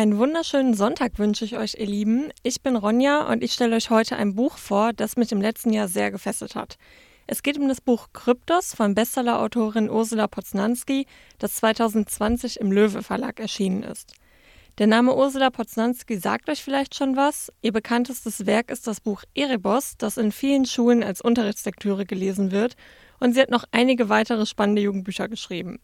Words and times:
Einen 0.00 0.16
wunderschönen 0.16 0.72
Sonntag 0.72 1.18
wünsche 1.18 1.44
ich 1.44 1.58
euch, 1.58 1.74
ihr 1.74 1.84
Lieben. 1.84 2.32
Ich 2.42 2.62
bin 2.62 2.74
Ronja 2.74 3.30
und 3.30 3.44
ich 3.44 3.52
stelle 3.52 3.76
euch 3.76 3.90
heute 3.90 4.16
ein 4.16 4.34
Buch 4.34 4.56
vor, 4.56 4.94
das 4.94 5.18
mich 5.18 5.30
im 5.30 5.42
letzten 5.42 5.74
Jahr 5.74 5.88
sehr 5.88 6.10
gefesselt 6.10 6.54
hat. 6.54 6.78
Es 7.26 7.42
geht 7.42 7.58
um 7.58 7.68
das 7.68 7.82
Buch 7.82 8.08
Kryptos 8.14 8.74
von 8.74 8.94
Bestsellerautorin 8.94 9.90
Ursula 9.90 10.26
Poznanski, 10.26 11.04
das 11.38 11.56
2020 11.56 12.60
im 12.60 12.72
Löwe 12.72 13.02
Verlag 13.02 13.40
erschienen 13.40 13.82
ist. 13.82 14.14
Der 14.78 14.86
Name 14.86 15.14
Ursula 15.14 15.50
Poznanski 15.50 16.16
sagt 16.16 16.48
euch 16.48 16.64
vielleicht 16.64 16.94
schon 16.94 17.14
was. 17.14 17.52
Ihr 17.60 17.72
bekanntestes 17.72 18.46
Werk 18.46 18.70
ist 18.70 18.86
das 18.86 19.02
Buch 19.02 19.22
Erebos, 19.34 19.98
das 19.98 20.16
in 20.16 20.32
vielen 20.32 20.64
Schulen 20.64 21.02
als 21.02 21.20
Unterrichtslektüre 21.20 22.06
gelesen 22.06 22.52
wird, 22.52 22.74
und 23.18 23.34
sie 23.34 23.42
hat 23.42 23.50
noch 23.50 23.64
einige 23.70 24.08
weitere 24.08 24.46
spannende 24.46 24.80
Jugendbücher 24.80 25.28
geschrieben. 25.28 25.78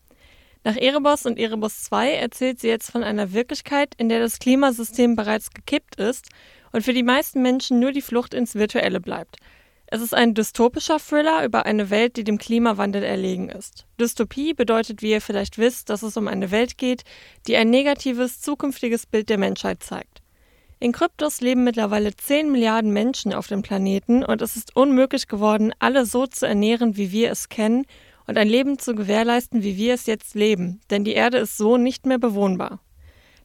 Nach 0.67 0.77
Erebos 0.77 1.27
und 1.27 1.39
Erebos 1.39 1.85
2 1.85 2.14
erzählt 2.14 2.59
sie 2.59 2.66
jetzt 2.66 2.91
von 2.91 3.05
einer 3.05 3.33
Wirklichkeit, 3.33 3.95
in 3.98 4.09
der 4.09 4.19
das 4.19 4.41
Klimasystem 4.41 5.15
bereits 5.15 5.53
gekippt 5.53 5.95
ist 5.95 6.29
und 6.73 6.83
für 6.83 6.93
die 6.93 7.05
meisten 7.05 7.41
Menschen 7.41 7.79
nur 7.79 7.93
die 7.93 8.02
Flucht 8.02 8.34
ins 8.34 8.57
Virtuelle 8.57 9.01
bleibt. 9.01 9.37
Es 9.87 10.01
ist 10.01 10.12
ein 10.12 10.34
dystopischer 10.34 10.98
Thriller 10.98 11.45
über 11.45 11.66
eine 11.66 11.88
Welt, 11.91 12.16
die 12.16 12.24
dem 12.24 12.38
Klimawandel 12.38 13.05
erlegen 13.05 13.48
ist. 13.48 13.87
Dystopie 14.01 14.55
bedeutet, 14.55 15.02
wie 15.02 15.12
ihr 15.12 15.21
vielleicht 15.21 15.57
wisst, 15.57 15.88
dass 15.88 16.02
es 16.02 16.16
um 16.16 16.27
eine 16.27 16.51
Welt 16.51 16.79
geht, 16.79 17.05
die 17.46 17.55
ein 17.55 17.71
negatives, 17.71 18.41
zukünftiges 18.41 19.07
Bild 19.07 19.29
der 19.29 19.38
Menschheit 19.38 19.85
zeigt. 19.85 20.21
In 20.80 20.91
Kryptos 20.91 21.41
leben 21.41 21.62
mittlerweile 21.62 22.16
10 22.16 22.51
Milliarden 22.51 22.93
Menschen 22.93 23.33
auf 23.33 23.46
dem 23.46 23.62
Planeten 23.62 24.24
und 24.24 24.43
es 24.43 24.57
ist 24.57 24.74
unmöglich 24.74 25.29
geworden, 25.29 25.73
alle 25.79 26.07
so 26.07 26.27
zu 26.27 26.45
ernähren, 26.45 26.96
wie 26.96 27.12
wir 27.12 27.30
es 27.30 27.48
kennen 27.48 27.87
und 28.27 28.39
ein 28.39 28.48
Leben 28.48 28.79
zu 28.79 28.95
gewährleisten, 28.95 29.62
wie 29.62 29.77
wir 29.77 29.95
es 29.95 30.07
jetzt 30.07 30.35
leben, 30.35 30.80
denn 30.91 31.05
die 31.05 31.15
Erde 31.15 31.39
ist 31.39 31.57
so 31.57 31.77
nicht 31.77 32.07
mehr 32.07 32.19
bewohnbar. 32.19 32.80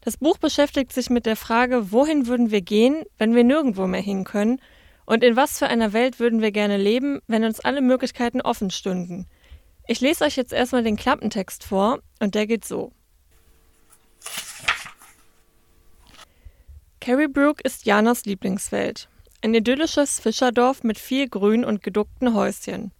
Das 0.01 0.17
Buch 0.17 0.37
beschäftigt 0.37 0.91
sich 0.91 1.09
mit 1.09 1.25
der 1.25 1.35
Frage, 1.35 1.91
wohin 1.91 2.25
würden 2.25 2.49
wir 2.49 2.61
gehen, 2.61 3.03
wenn 3.17 3.35
wir 3.35 3.43
nirgendwo 3.43 3.85
mehr 3.87 4.01
hin 4.01 4.23
können, 4.23 4.59
und 5.05 5.23
in 5.23 5.35
was 5.35 5.59
für 5.59 5.67
einer 5.67 5.93
Welt 5.93 6.19
würden 6.19 6.41
wir 6.41 6.51
gerne 6.51 6.77
leben, 6.77 7.19
wenn 7.27 7.43
uns 7.43 7.59
alle 7.59 7.81
Möglichkeiten 7.81 8.41
offen 8.41 8.71
stünden. 8.71 9.27
Ich 9.87 9.99
lese 9.99 10.23
euch 10.23 10.37
jetzt 10.37 10.53
erstmal 10.53 10.83
den 10.83 10.95
Klappentext 10.95 11.63
vor, 11.63 11.99
und 12.19 12.33
der 12.33 12.47
geht 12.47 12.65
so. 12.65 12.91
Carrybrook 17.01 17.61
ist 17.61 17.85
Janas 17.85 18.25
Lieblingswelt. 18.25 19.09
Ein 19.41 19.55
idyllisches 19.55 20.19
Fischerdorf 20.19 20.83
mit 20.83 20.99
viel 20.99 21.27
Grün 21.27 21.65
und 21.65 21.81
geduckten 21.81 22.35
Häuschen. 22.35 22.91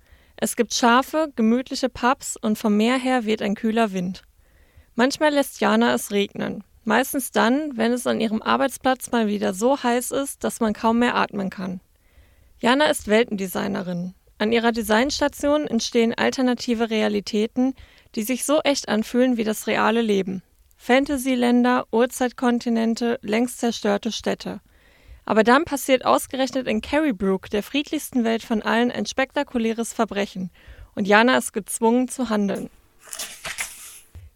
Es 0.43 0.55
gibt 0.55 0.73
Schafe, 0.73 1.31
gemütliche 1.35 1.87
Pubs 1.87 2.35
und 2.35 2.57
vom 2.57 2.75
Meer 2.75 2.97
her 2.97 3.25
weht 3.25 3.43
ein 3.43 3.53
kühler 3.53 3.93
Wind. 3.93 4.23
Manchmal 4.95 5.31
lässt 5.31 5.61
Jana 5.61 5.93
es 5.93 6.09
regnen. 6.09 6.63
Meistens 6.83 7.29
dann, 7.29 7.77
wenn 7.77 7.91
es 7.91 8.07
an 8.07 8.19
ihrem 8.19 8.41
Arbeitsplatz 8.41 9.11
mal 9.11 9.27
wieder 9.27 9.53
so 9.53 9.83
heiß 9.83 10.09
ist, 10.09 10.43
dass 10.43 10.59
man 10.59 10.73
kaum 10.73 10.97
mehr 10.97 11.13
atmen 11.13 11.51
kann. 11.51 11.79
Jana 12.57 12.85
ist 12.85 13.07
Weltendesignerin. 13.07 14.15
An 14.39 14.51
ihrer 14.51 14.71
Designstation 14.71 15.67
entstehen 15.67 16.15
alternative 16.15 16.89
Realitäten, 16.89 17.75
die 18.15 18.23
sich 18.23 18.43
so 18.43 18.61
echt 18.61 18.89
anfühlen 18.89 19.37
wie 19.37 19.43
das 19.43 19.67
reale 19.67 20.01
Leben. 20.01 20.41
Fantasyländer, 20.75 21.85
Urzeitkontinente, 21.91 23.19
längst 23.21 23.59
zerstörte 23.59 24.11
Städte. 24.11 24.59
Aber 25.25 25.43
dann 25.43 25.65
passiert 25.65 26.05
ausgerechnet 26.05 26.67
in 26.67 26.81
Carrybrook, 26.81 27.49
der 27.49 27.63
friedlichsten 27.63 28.23
Welt 28.23 28.43
von 28.43 28.61
allen, 28.61 28.91
ein 28.91 29.05
spektakuläres 29.05 29.93
Verbrechen 29.93 30.51
und 30.95 31.07
Jana 31.07 31.37
ist 31.37 31.53
gezwungen 31.53 32.07
zu 32.07 32.29
handeln. 32.29 32.69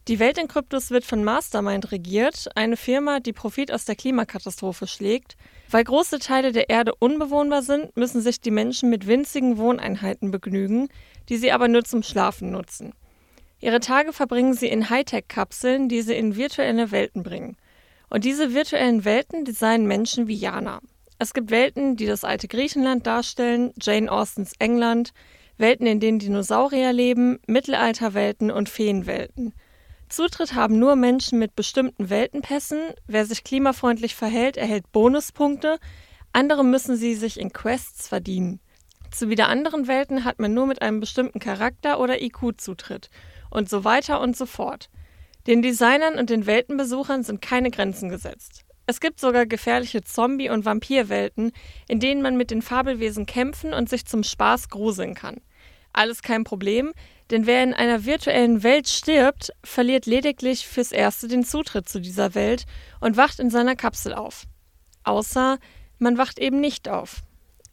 Die 0.08 0.20
Welt 0.20 0.38
in 0.38 0.48
Kryptos 0.48 0.92
wird 0.92 1.04
von 1.04 1.24
Mastermind 1.24 1.92
regiert, 1.92 2.50
eine 2.54 2.78
Firma, 2.78 3.20
die 3.20 3.34
Profit 3.34 3.72
aus 3.72 3.86
der 3.86 3.96
Klimakatastrophe 3.96 4.86
schlägt. 4.86 5.36
Weil 5.72 5.84
große 5.84 6.20
Teile 6.20 6.52
der 6.52 6.70
Erde 6.70 6.94
unbewohnbar 6.94 7.64
sind, 7.64 7.98
müssen 7.98 8.22
sich 8.22 8.40
die 8.40 8.52
Menschen 8.52 8.92
mit 8.92 9.08
winzigen 9.08 9.58
Wohneinheiten 9.58 10.30
begnügen, 10.30 10.90
die 11.28 11.38
sie 11.38 11.52
aber 11.52 11.68
nur 11.68 11.84
zum 11.84 12.04
Schlafen 12.04 12.52
nutzen. 12.52 12.94
Ihre 13.60 13.80
Tage 13.80 14.14
verbringen 14.14 14.54
sie 14.54 14.68
in 14.68 14.92
Hightech-Kapseln, 14.92 15.90
die 15.90 16.04
sie 16.04 16.14
in 16.14 16.36
virtuelle 16.36 16.92
Welten 16.92 17.24
bringen. 17.24 17.58
Und 18.10 18.24
diese 18.24 18.54
virtuellen 18.54 19.06
Welten 19.06 19.46
designen 19.46 19.88
Menschen 19.88 20.28
wie 20.28 20.36
Jana. 20.36 20.80
Es 21.18 21.34
gibt 21.34 21.50
Welten, 21.50 21.96
die 21.96 22.06
das 22.06 22.24
alte 22.24 22.48
Griechenland 22.48 23.08
darstellen, 23.08 23.72
Jane 23.82 24.12
Austens 24.12 24.54
England, 24.60 25.14
Welten, 25.58 25.88
in 25.88 26.00
denen 26.00 26.20
Dinosaurier 26.20 26.92
leben, 26.92 27.40
Mittelalterwelten 27.48 28.52
und 28.52 28.68
Feenwelten. 28.68 29.54
Zutritt 30.10 30.54
haben 30.54 30.78
nur 30.78 30.96
Menschen 30.96 31.40
mit 31.40 31.56
bestimmten 31.56 32.10
Weltenpässen. 32.10 32.80
Wer 33.08 33.26
sich 33.26 33.44
klimafreundlich 33.44 34.16
verhält, 34.16 34.58
erhält 34.58 34.92
Bonuspunkte. 34.92 35.80
Andere 36.34 36.64
müssen 36.64 36.98
sie 36.98 37.16
sich 37.16 37.40
in 37.40 37.54
Quests 37.54 38.08
verdienen. 38.08 38.60
Zu 39.12 39.30
wieder 39.30 39.48
anderen 39.48 39.88
Welten 39.88 40.26
hat 40.26 40.40
man 40.40 40.54
nur 40.54 40.68
mit 40.68 40.82
einem 40.82 41.00
bestimmten 41.00 41.40
Charakter 41.40 42.00
oder 42.00 42.22
IQ 42.22 42.58
Zutritt. 42.58 43.10
Und 43.50 43.70
so 43.70 43.86
weiter 43.86 44.20
und 44.20 44.36
so 44.36 44.46
fort. 44.46 44.90
Den 45.48 45.62
Designern 45.62 46.18
und 46.18 46.32
den 46.32 46.48
Weltenbesuchern 46.48 47.24
sind 47.24 47.42
keine 47.42 47.70
Grenzen 47.70 48.10
gesetzt. 48.10 48.66
Es 48.88 49.00
gibt 49.00 49.20
sogar 49.20 49.46
gefährliche 49.46 50.02
Zombie- 50.04 50.50
und 50.50 50.66
Vampirwelten, 50.66 51.52
in 51.88 52.00
denen 52.00 52.22
man 52.22 52.36
mit 52.36 52.50
den 52.50 52.62
Fabelwesen 52.62 53.26
kämpfen 53.26 53.74
und 53.74 53.90
sich 53.90 54.06
zum 54.06 54.24
Spaß 54.24 54.70
gruseln 54.70 55.14
kann. 55.14 55.42
Alles 55.94 56.22
kein 56.22 56.44
Problem, 56.44 56.94
denn 57.32 57.46
wer 57.46 57.64
in 57.64 57.74
einer 57.74 58.06
virtuellen 58.06 58.64
Welt 58.64 58.88
stirbt, 58.88 59.52
verliert 59.64 60.06
lediglich 60.06 60.68
fürs 60.68 60.92
Erste 60.92 61.28
den 61.28 61.44
Zutritt 61.44 61.88
zu 61.88 62.00
dieser 62.00 62.36
Welt 62.36 62.66
und 63.00 63.18
wacht 63.18 63.40
in 63.40 63.50
seiner 63.50 63.76
Kapsel 63.76 64.14
auf. 64.14 64.46
Außer 65.04 65.58
man 66.00 66.18
wacht 66.18 66.40
eben 66.40 66.60
nicht 66.60 66.90
auf. 66.90 67.22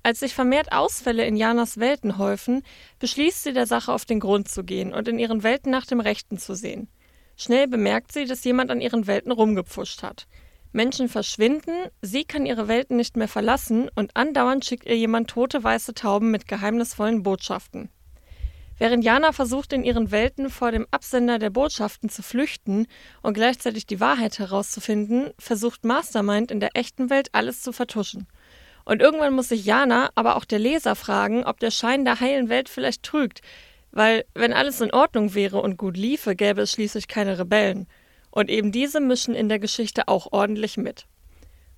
Als 0.03 0.21
sich 0.21 0.35
vermehrt 0.35 0.73
Ausfälle 0.73 1.25
in 1.25 1.37
Janas 1.37 1.79
Welten 1.79 2.19
häufen, 2.19 2.63
beschließt 2.99 3.45
sie 3.45 3.53
der 3.53 3.67
Sache 3.67 3.93
auf 3.93 4.05
den 4.05 4.21
Grund 4.21 4.49
zu 4.49 4.65
gehen 4.65 4.93
und 4.93 5.09
in 5.09 5.19
ihren 5.19 5.43
Welten 5.43 5.71
nach 5.71 5.87
dem 5.87 6.01
Rechten 6.01 6.39
zu 6.39 6.55
sehen. 6.55 6.89
Schnell 7.43 7.67
bemerkt 7.67 8.13
sie, 8.13 8.25
dass 8.25 8.45
jemand 8.45 8.71
an 8.71 8.81
ihren 8.81 9.09
Welten 9.09 9.33
rumgepfuscht 9.33 10.05
hat. 10.05 10.29
Menschen 10.71 11.09
verschwinden, 11.09 11.75
sie 12.01 12.23
kann 12.23 12.47
ihre 12.47 12.69
Welten 12.69 12.97
nicht 12.97 13.17
mehr 13.17 13.27
verlassen 13.27 13.91
und 13.97 14.17
andauernd 14.17 14.65
schickt 14.65 14.87
ihr 14.87 14.97
jemand 14.97 15.29
tote 15.29 15.65
weiße 15.65 15.93
Tauben 15.95 16.31
mit 16.31 16.47
geheimnisvollen 16.47 17.25
Botschaften. 17.25 17.91
Während 18.79 19.03
Jana 19.03 19.33
versucht, 19.33 19.73
in 19.73 19.83
ihren 19.83 20.13
Welten 20.13 20.51
vor 20.51 20.71
dem 20.71 20.87
Absender 20.93 21.41
der 21.41 21.51
Botschaften 21.51 22.09
zu 22.09 22.23
flüchten 22.23 22.87
und 23.23 23.35
gleichzeitig 23.35 23.87
die 23.87 23.99
Wahrheit 23.99 24.39
herauszufinden, 24.39 25.31
versucht 25.37 25.85
Mastermind 25.85 26.53
in 26.53 26.61
der 26.61 26.77
echten 26.77 27.11
Welt 27.11 27.31
alles 27.33 27.61
zu 27.61 27.73
vertuschen. 27.73 28.29
Und 28.85 29.03
irgendwann 29.03 29.35
muss 29.35 29.49
sich 29.49 29.65
Jana, 29.65 30.11
aber 30.15 30.37
auch 30.37 30.45
der 30.45 30.61
Leser 30.61 30.95
fragen, 30.95 31.43
ob 31.43 31.59
der 31.59 31.73
Schein 31.73 32.05
der 32.05 32.21
heilen 32.21 32.49
Welt 32.49 32.69
vielleicht 32.69 33.03
trügt, 33.03 33.41
weil, 33.93 34.25
wenn 34.35 34.53
alles 34.53 34.81
in 34.81 34.93
Ordnung 34.93 35.35
wäre 35.35 35.61
und 35.61 35.77
gut 35.77 35.97
liefe, 35.97 36.35
gäbe 36.35 36.63
es 36.63 36.73
schließlich 36.73 37.09
keine 37.09 37.39
Rebellen. 37.39 37.87
Und 38.31 38.51
eben 38.51 38.73
diese 38.73 39.01
mischen 39.01 39.35
in 39.35 39.49
der 39.49 39.59
Geschichte 39.59 40.09
auch 40.09 40.33
ordentlich 40.33 40.77
mit. 40.79 41.07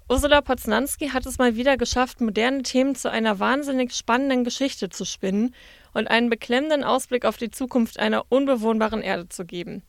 Ursula 0.09 0.43
Poznanski 0.43 1.09
hat 1.09 1.27
es 1.27 1.39
mal 1.39 1.57
wieder 1.57 1.77
geschafft, 1.77 2.21
moderne 2.21 2.63
Themen 2.63 2.95
zu 2.95 3.11
einer 3.11 3.41
wahnsinnig 3.41 3.93
spannenden 3.95 4.45
Geschichte 4.45 4.91
zu 4.91 5.05
spinnen 5.05 5.55
und 5.95 6.09
einen 6.09 6.29
beklemmenden 6.29 6.85
Ausblick 6.85 7.25
auf 7.25 7.39
die 7.39 7.51
Zukunft 7.51 7.99
einer 7.99 8.25
unbewohnbaren 8.29 9.01
Erde 9.01 9.29
zu 9.29 9.45
geben. 9.45 9.83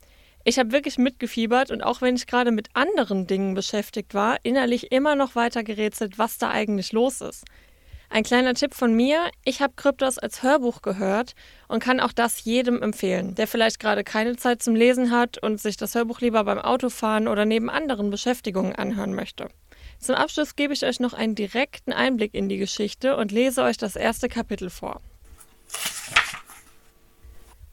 Ich 0.46 0.58
habe 0.58 0.72
wirklich 0.72 0.98
mitgefiebert 0.98 1.70
und 1.70 1.82
auch 1.82 2.02
wenn 2.02 2.16
ich 2.16 2.28
gerade 2.28 2.52
mit 2.52 2.70
anderen 2.76 3.28
Dingen 3.28 3.56
beschäftigt 3.56 4.14
war, 4.14 4.38
innerlich 4.44 4.92
immer 4.92 5.16
noch 5.16 5.36
weiter 5.36 5.64
gerätselt, 5.64 6.18
was 6.18 6.38
da 6.38 6.50
eigentlich 6.50 6.94
los 6.94 7.20
ist. 7.20 7.44
Ein 8.10 8.24
kleiner 8.24 8.54
Tipp 8.54 8.74
von 8.74 8.94
mir, 8.94 9.30
ich 9.44 9.62
habe 9.62 9.74
Kryptos 9.76 10.18
als 10.20 10.44
Hörbuch 10.44 10.82
gehört 10.82 11.36
und 11.68 11.82
kann 11.82 12.00
auch 12.00 12.12
das 12.12 12.44
jedem 12.44 12.82
empfehlen, 12.82 13.36
der 13.36 13.48
vielleicht 13.48 13.80
gerade 13.80 14.04
keine 14.04 14.36
Zeit 14.36 14.62
zum 14.62 14.76
Lesen 14.76 15.12
hat 15.12 15.38
und 15.38 15.60
sich 15.60 15.76
das 15.76 15.96
Hörbuch 15.96 16.22
lieber 16.22 16.44
beim 16.44 16.60
Autofahren 16.60 17.28
oder 17.28 17.46
neben 17.46 17.70
anderen 17.70 18.12
Beschäftigungen 18.12 18.76
anhören 18.76 19.14
möchte. 19.14 19.48
Zum 20.00 20.16
Abschluss 20.16 20.56
gebe 20.56 20.74
ich 20.74 20.86
euch 20.86 21.00
noch 21.00 21.14
einen 21.14 21.36
direkten 21.36 21.94
Einblick 21.94 22.34
in 22.34 22.50
die 22.50 22.58
Geschichte 22.58 23.18
und 23.18 23.32
lese 23.32 23.64
euch 23.64 23.78
das 23.78 23.96
erste 23.96 24.30
Kapitel 24.30 24.70
vor. 24.70 25.02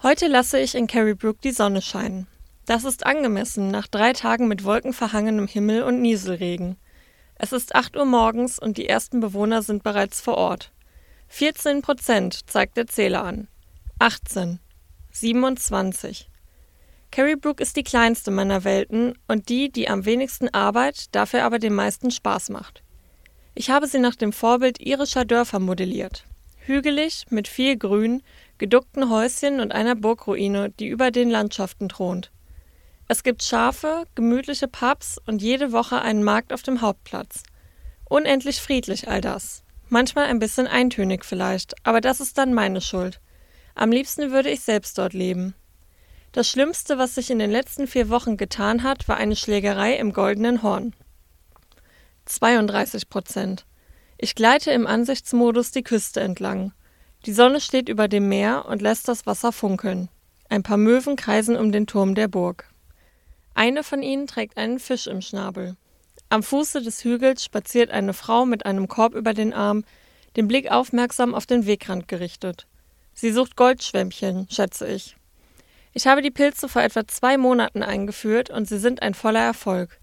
Heute 0.02 0.26
lasse 0.26 0.58
ich 0.58 0.74
in 0.74 0.86
Carrybrook 0.86 1.40
die 1.42 1.52
Sonne 1.52 1.82
scheinen. 1.82 2.26
Das 2.66 2.84
ist 2.84 3.06
angemessen 3.06 3.70
nach 3.70 3.86
drei 3.86 4.12
Tagen 4.12 4.48
mit 4.48 4.64
wolkenverhangenem 4.64 5.46
Himmel 5.46 5.82
und 5.82 6.00
Nieselregen. 6.00 6.76
Es 7.34 7.52
ist 7.52 7.74
8 7.74 7.96
Uhr 7.96 8.04
morgens 8.04 8.58
und 8.58 8.76
die 8.76 8.88
ersten 8.88 9.20
Bewohner 9.20 9.62
sind 9.62 9.82
bereits 9.82 10.20
vor 10.20 10.36
Ort. 10.36 10.72
14 11.28 11.82
Prozent 11.82 12.50
zeigt 12.50 12.76
der 12.76 12.86
Zähler 12.86 13.24
an. 13.24 13.48
18. 13.98 14.58
27. 15.12 16.28
Carrybrook 17.10 17.60
ist 17.60 17.76
die 17.76 17.82
kleinste 17.82 18.30
meiner 18.30 18.64
Welten 18.64 19.18
und 19.28 19.48
die, 19.48 19.70
die 19.70 19.88
am 19.88 20.04
wenigsten 20.04 20.48
Arbeit, 20.48 21.14
dafür 21.14 21.44
aber 21.44 21.58
den 21.58 21.74
meisten 21.74 22.10
Spaß 22.10 22.48
macht. 22.48 22.82
Ich 23.54 23.70
habe 23.70 23.86
sie 23.86 23.98
nach 23.98 24.16
dem 24.16 24.32
Vorbild 24.32 24.80
irischer 24.80 25.24
Dörfer 25.26 25.58
modelliert. 25.58 26.26
Hügelig, 26.64 27.26
mit 27.28 27.48
viel 27.48 27.76
Grün, 27.76 28.22
geduckten 28.56 29.10
Häuschen 29.10 29.60
und 29.60 29.72
einer 29.72 29.94
Burgruine, 29.94 30.70
die 30.70 30.86
über 30.86 31.10
den 31.10 31.28
Landschaften 31.28 31.88
thront. 31.88 32.30
Es 33.12 33.22
gibt 33.22 33.42
Schafe, 33.42 34.04
gemütliche 34.14 34.68
Pubs 34.68 35.18
und 35.26 35.42
jede 35.42 35.70
Woche 35.70 36.00
einen 36.00 36.24
Markt 36.24 36.50
auf 36.50 36.62
dem 36.62 36.80
Hauptplatz. 36.80 37.42
Unendlich 38.08 38.58
friedlich 38.58 39.06
all 39.06 39.20
das. 39.20 39.64
Manchmal 39.90 40.28
ein 40.28 40.38
bisschen 40.38 40.66
eintönig 40.66 41.26
vielleicht, 41.26 41.74
aber 41.84 42.00
das 42.00 42.20
ist 42.20 42.38
dann 42.38 42.54
meine 42.54 42.80
Schuld. 42.80 43.20
Am 43.74 43.92
liebsten 43.92 44.30
würde 44.30 44.48
ich 44.48 44.60
selbst 44.60 44.96
dort 44.96 45.12
leben. 45.12 45.54
Das 46.32 46.48
Schlimmste, 46.48 46.96
was 46.96 47.14
sich 47.14 47.28
in 47.28 47.38
den 47.38 47.50
letzten 47.50 47.86
vier 47.86 48.08
Wochen 48.08 48.38
getan 48.38 48.82
hat, 48.82 49.06
war 49.08 49.18
eine 49.18 49.36
Schlägerei 49.36 49.92
im 49.96 50.14
Goldenen 50.14 50.62
Horn. 50.62 50.94
32 52.24 53.10
Prozent. 53.10 53.66
Ich 54.16 54.34
gleite 54.34 54.70
im 54.70 54.86
Ansichtsmodus 54.86 55.70
die 55.70 55.82
Küste 55.82 56.20
entlang. 56.20 56.72
Die 57.26 57.34
Sonne 57.34 57.60
steht 57.60 57.90
über 57.90 58.08
dem 58.08 58.30
Meer 58.30 58.64
und 58.68 58.80
lässt 58.80 59.06
das 59.06 59.26
Wasser 59.26 59.52
funkeln. 59.52 60.08
Ein 60.48 60.62
paar 60.62 60.78
Möwen 60.78 61.16
kreisen 61.16 61.56
um 61.56 61.72
den 61.72 61.86
Turm 61.86 62.14
der 62.14 62.28
Burg. 62.28 62.71
Eine 63.54 63.84
von 63.84 64.02
ihnen 64.02 64.26
trägt 64.26 64.56
einen 64.56 64.78
Fisch 64.78 65.06
im 65.06 65.20
Schnabel. 65.20 65.76
Am 66.28 66.42
Fuße 66.42 66.80
des 66.80 67.04
Hügels 67.04 67.44
spaziert 67.44 67.90
eine 67.90 68.14
Frau 68.14 68.46
mit 68.46 68.64
einem 68.64 68.88
Korb 68.88 69.14
über 69.14 69.34
den 69.34 69.52
Arm, 69.52 69.84
den 70.36 70.48
Blick 70.48 70.70
aufmerksam 70.70 71.34
auf 71.34 71.46
den 71.46 71.66
Wegrand 71.66 72.08
gerichtet. 72.08 72.66
Sie 73.12 73.30
sucht 73.30 73.56
Goldschwämmchen, 73.56 74.48
schätze 74.50 74.86
ich. 74.86 75.16
Ich 75.92 76.06
habe 76.06 76.22
die 76.22 76.30
Pilze 76.30 76.68
vor 76.68 76.82
etwa 76.82 77.06
zwei 77.06 77.36
Monaten 77.36 77.82
eingeführt 77.82 78.48
und 78.48 78.66
sie 78.66 78.78
sind 78.78 79.02
ein 79.02 79.12
voller 79.12 79.42
Erfolg. 79.42 80.00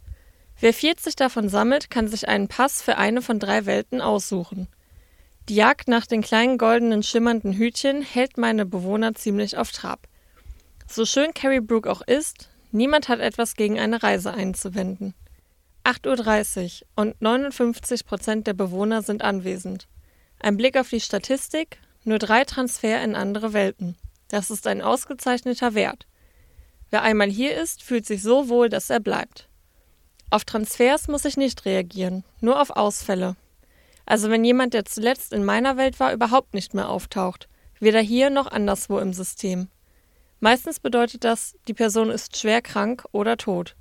Wer 0.59 0.73
40 0.73 1.15
davon 1.15 1.49
sammelt, 1.49 1.89
kann 1.89 2.07
sich 2.07 2.27
einen 2.27 2.47
Pass 2.47 2.81
für 2.81 2.97
eine 2.97 3.21
von 3.21 3.39
drei 3.39 3.65
Welten 3.65 4.01
aussuchen. 4.01 4.67
Die 5.47 5.55
Jagd 5.55 5.87
nach 5.87 6.05
den 6.05 6.21
kleinen 6.21 6.59
goldenen 6.59 7.01
schimmernden 7.01 7.53
Hütchen 7.53 8.03
hält 8.03 8.37
meine 8.37 8.67
Bewohner 8.67 9.15
ziemlich 9.15 9.57
auf 9.57 9.71
Trab. 9.71 10.07
So 10.87 11.05
schön 11.05 11.33
Carrie 11.33 11.59
Brook 11.59 11.87
auch 11.87 12.01
ist, 12.01 12.49
niemand 12.71 13.09
hat 13.09 13.19
etwas 13.19 13.55
gegen 13.55 13.79
eine 13.79 14.03
Reise 14.03 14.33
einzuwenden. 14.33 15.13
8.30 15.83 16.81
Uhr 16.81 16.87
und 16.95 17.21
59 17.21 18.05
Prozent 18.05 18.47
der 18.47 18.53
Bewohner 18.53 19.01
sind 19.01 19.21
anwesend. 19.23 19.87
Ein 20.39 20.57
Blick 20.57 20.77
auf 20.77 20.89
die 20.89 21.01
Statistik, 21.01 21.79
nur 22.03 22.19
drei 22.19 22.43
Transfer 22.43 23.03
in 23.03 23.15
andere 23.15 23.53
Welten. 23.53 23.97
Das 24.27 24.51
ist 24.51 24.67
ein 24.67 24.81
ausgezeichneter 24.81 25.73
Wert. 25.73 26.05
Wer 26.91 27.01
einmal 27.01 27.29
hier 27.29 27.55
ist, 27.57 27.83
fühlt 27.83 28.05
sich 28.05 28.21
so 28.21 28.49
wohl, 28.49 28.69
dass 28.69 28.89
er 28.89 28.99
bleibt. 28.99 29.47
Auf 30.29 30.45
Transfers 30.45 31.07
muss 31.07 31.25
ich 31.25 31.37
nicht 31.37 31.65
reagieren, 31.65 32.23
nur 32.39 32.61
auf 32.61 32.69
Ausfälle. 32.71 33.35
Also 34.05 34.29
wenn 34.29 34.43
jemand, 34.43 34.73
der 34.73 34.85
zuletzt 34.85 35.33
in 35.33 35.43
meiner 35.43 35.77
Welt 35.77 35.99
war, 35.99 36.13
überhaupt 36.13 36.53
nicht 36.53 36.73
mehr 36.73 36.89
auftaucht, 36.89 37.47
weder 37.79 37.99
hier 37.99 38.29
noch 38.29 38.47
anderswo 38.47 38.99
im 38.99 39.13
System. 39.13 39.69
Meistens 40.39 40.79
bedeutet 40.79 41.23
das, 41.23 41.55
die 41.67 41.73
Person 41.73 42.09
ist 42.09 42.37
schwer 42.37 42.61
krank 42.61 43.05
oder 43.11 43.35
tot. 43.35 43.75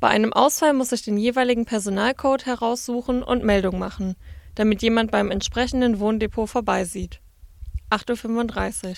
Bei 0.00 0.08
einem 0.08 0.32
Ausfall 0.32 0.72
muss 0.72 0.92
ich 0.92 1.02
den 1.02 1.16
jeweiligen 1.16 1.64
Personalcode 1.64 2.46
heraussuchen 2.46 3.22
und 3.22 3.44
Meldung 3.44 3.78
machen, 3.78 4.16
damit 4.54 4.82
jemand 4.82 5.10
beim 5.10 5.30
entsprechenden 5.30 6.00
Wohndepot 6.00 6.48
vorbeisieht. 6.48 7.20
8.35 7.90 8.88
Uhr 8.88 8.96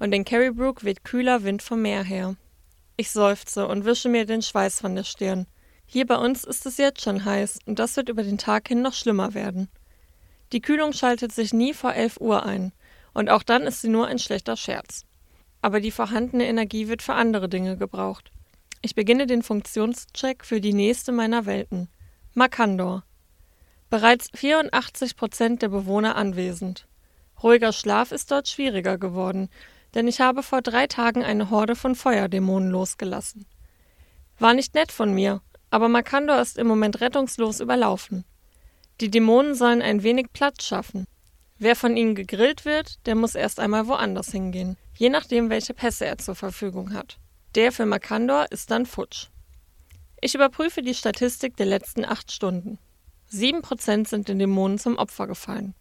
und 0.00 0.12
in 0.12 0.24
Carrybrook 0.24 0.82
weht 0.82 1.04
kühler 1.04 1.44
Wind 1.44 1.62
vom 1.62 1.82
Meer 1.82 2.02
her. 2.02 2.36
Ich 2.96 3.10
seufze 3.10 3.68
und 3.68 3.84
wische 3.84 4.08
mir 4.08 4.24
den 4.24 4.42
Schweiß 4.42 4.80
von 4.80 4.96
der 4.96 5.04
Stirn. 5.04 5.46
Hier 5.86 6.06
bei 6.06 6.16
uns 6.16 6.44
ist 6.44 6.64
es 6.66 6.78
jetzt 6.78 7.02
schon 7.02 7.24
heiß 7.24 7.58
und 7.66 7.78
das 7.78 7.96
wird 7.96 8.08
über 8.08 8.22
den 8.22 8.38
Tag 8.38 8.68
hin 8.68 8.80
noch 8.80 8.94
schlimmer 8.94 9.34
werden. 9.34 9.68
Die 10.52 10.60
Kühlung 10.60 10.92
schaltet 10.92 11.32
sich 11.32 11.52
nie 11.52 11.74
vor 11.74 11.94
11 11.94 12.18
Uhr 12.18 12.44
ein 12.44 12.72
und 13.12 13.28
auch 13.28 13.42
dann 13.42 13.62
ist 13.62 13.82
sie 13.82 13.88
nur 13.88 14.06
ein 14.06 14.18
schlechter 14.18 14.56
Scherz. 14.56 15.04
Aber 15.62 15.80
die 15.80 15.90
vorhandene 15.90 16.46
Energie 16.46 16.88
wird 16.88 17.02
für 17.02 17.14
andere 17.14 17.48
Dinge 17.48 17.76
gebraucht. 17.76 18.32
Ich 18.82 18.94
beginne 18.94 19.26
den 19.26 19.42
Funktionscheck 19.42 20.44
für 20.44 20.60
die 20.60 20.72
nächste 20.72 21.12
meiner 21.12 21.44
Welten. 21.44 21.88
Makandor. 22.34 23.04
Bereits 23.90 24.30
84 24.34 25.16
Prozent 25.16 25.62
der 25.62 25.68
Bewohner 25.68 26.16
anwesend. 26.16 26.86
Ruhiger 27.42 27.72
Schlaf 27.72 28.12
ist 28.12 28.30
dort 28.30 28.48
schwieriger 28.48 28.98
geworden, 28.98 29.48
denn 29.94 30.06
ich 30.08 30.20
habe 30.20 30.42
vor 30.42 30.62
drei 30.62 30.86
Tagen 30.86 31.24
eine 31.24 31.50
Horde 31.50 31.74
von 31.74 31.94
Feuerdämonen 31.94 32.70
losgelassen. 32.70 33.46
War 34.38 34.54
nicht 34.54 34.74
nett 34.74 34.92
von 34.92 35.12
mir, 35.12 35.42
aber 35.70 35.88
Makandor 35.88 36.40
ist 36.40 36.56
im 36.56 36.66
Moment 36.66 37.00
rettungslos 37.00 37.60
überlaufen. 37.60 38.24
Die 39.00 39.10
Dämonen 39.10 39.54
sollen 39.54 39.82
ein 39.82 40.02
wenig 40.02 40.32
Platz 40.32 40.64
schaffen. 40.64 41.06
Wer 41.58 41.76
von 41.76 41.96
ihnen 41.96 42.14
gegrillt 42.14 42.64
wird, 42.64 43.04
der 43.06 43.14
muss 43.14 43.34
erst 43.34 43.60
einmal 43.60 43.86
woanders 43.86 44.30
hingehen, 44.30 44.76
je 45.00 45.08
nachdem, 45.08 45.48
welche 45.48 45.72
Pässe 45.72 46.04
er 46.04 46.18
zur 46.18 46.34
Verfügung 46.34 46.92
hat. 46.92 47.18
Der 47.54 47.72
für 47.72 47.86
Makandor 47.86 48.46
ist 48.50 48.70
dann 48.70 48.84
futsch. 48.84 49.28
Ich 50.20 50.34
überprüfe 50.34 50.82
die 50.82 50.94
Statistik 50.94 51.56
der 51.56 51.64
letzten 51.64 52.04
acht 52.04 52.30
Stunden. 52.30 52.78
Sieben 53.26 53.62
Prozent 53.62 54.08
sind 54.08 54.28
den 54.28 54.38
Dämonen 54.38 54.78
zum 54.78 54.98
Opfer 54.98 55.26
gefallen. 55.26 55.74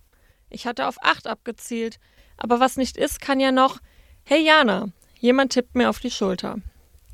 Ich 0.50 0.66
hatte 0.66 0.88
auf 0.88 0.96
acht 1.02 1.28
abgezielt, 1.28 2.00
aber 2.38 2.62
was 2.62 2.78
nicht 2.78 2.96
ist, 2.96 3.20
kann 3.20 3.42
ja 3.42 3.52
noch, 3.52 3.80
Hey 4.24 4.42
Jana! 4.42 4.88
Jemand 5.20 5.52
tippt 5.52 5.76
mir 5.76 5.90
auf 5.90 6.00
die 6.00 6.12
Schulter. 6.12 6.56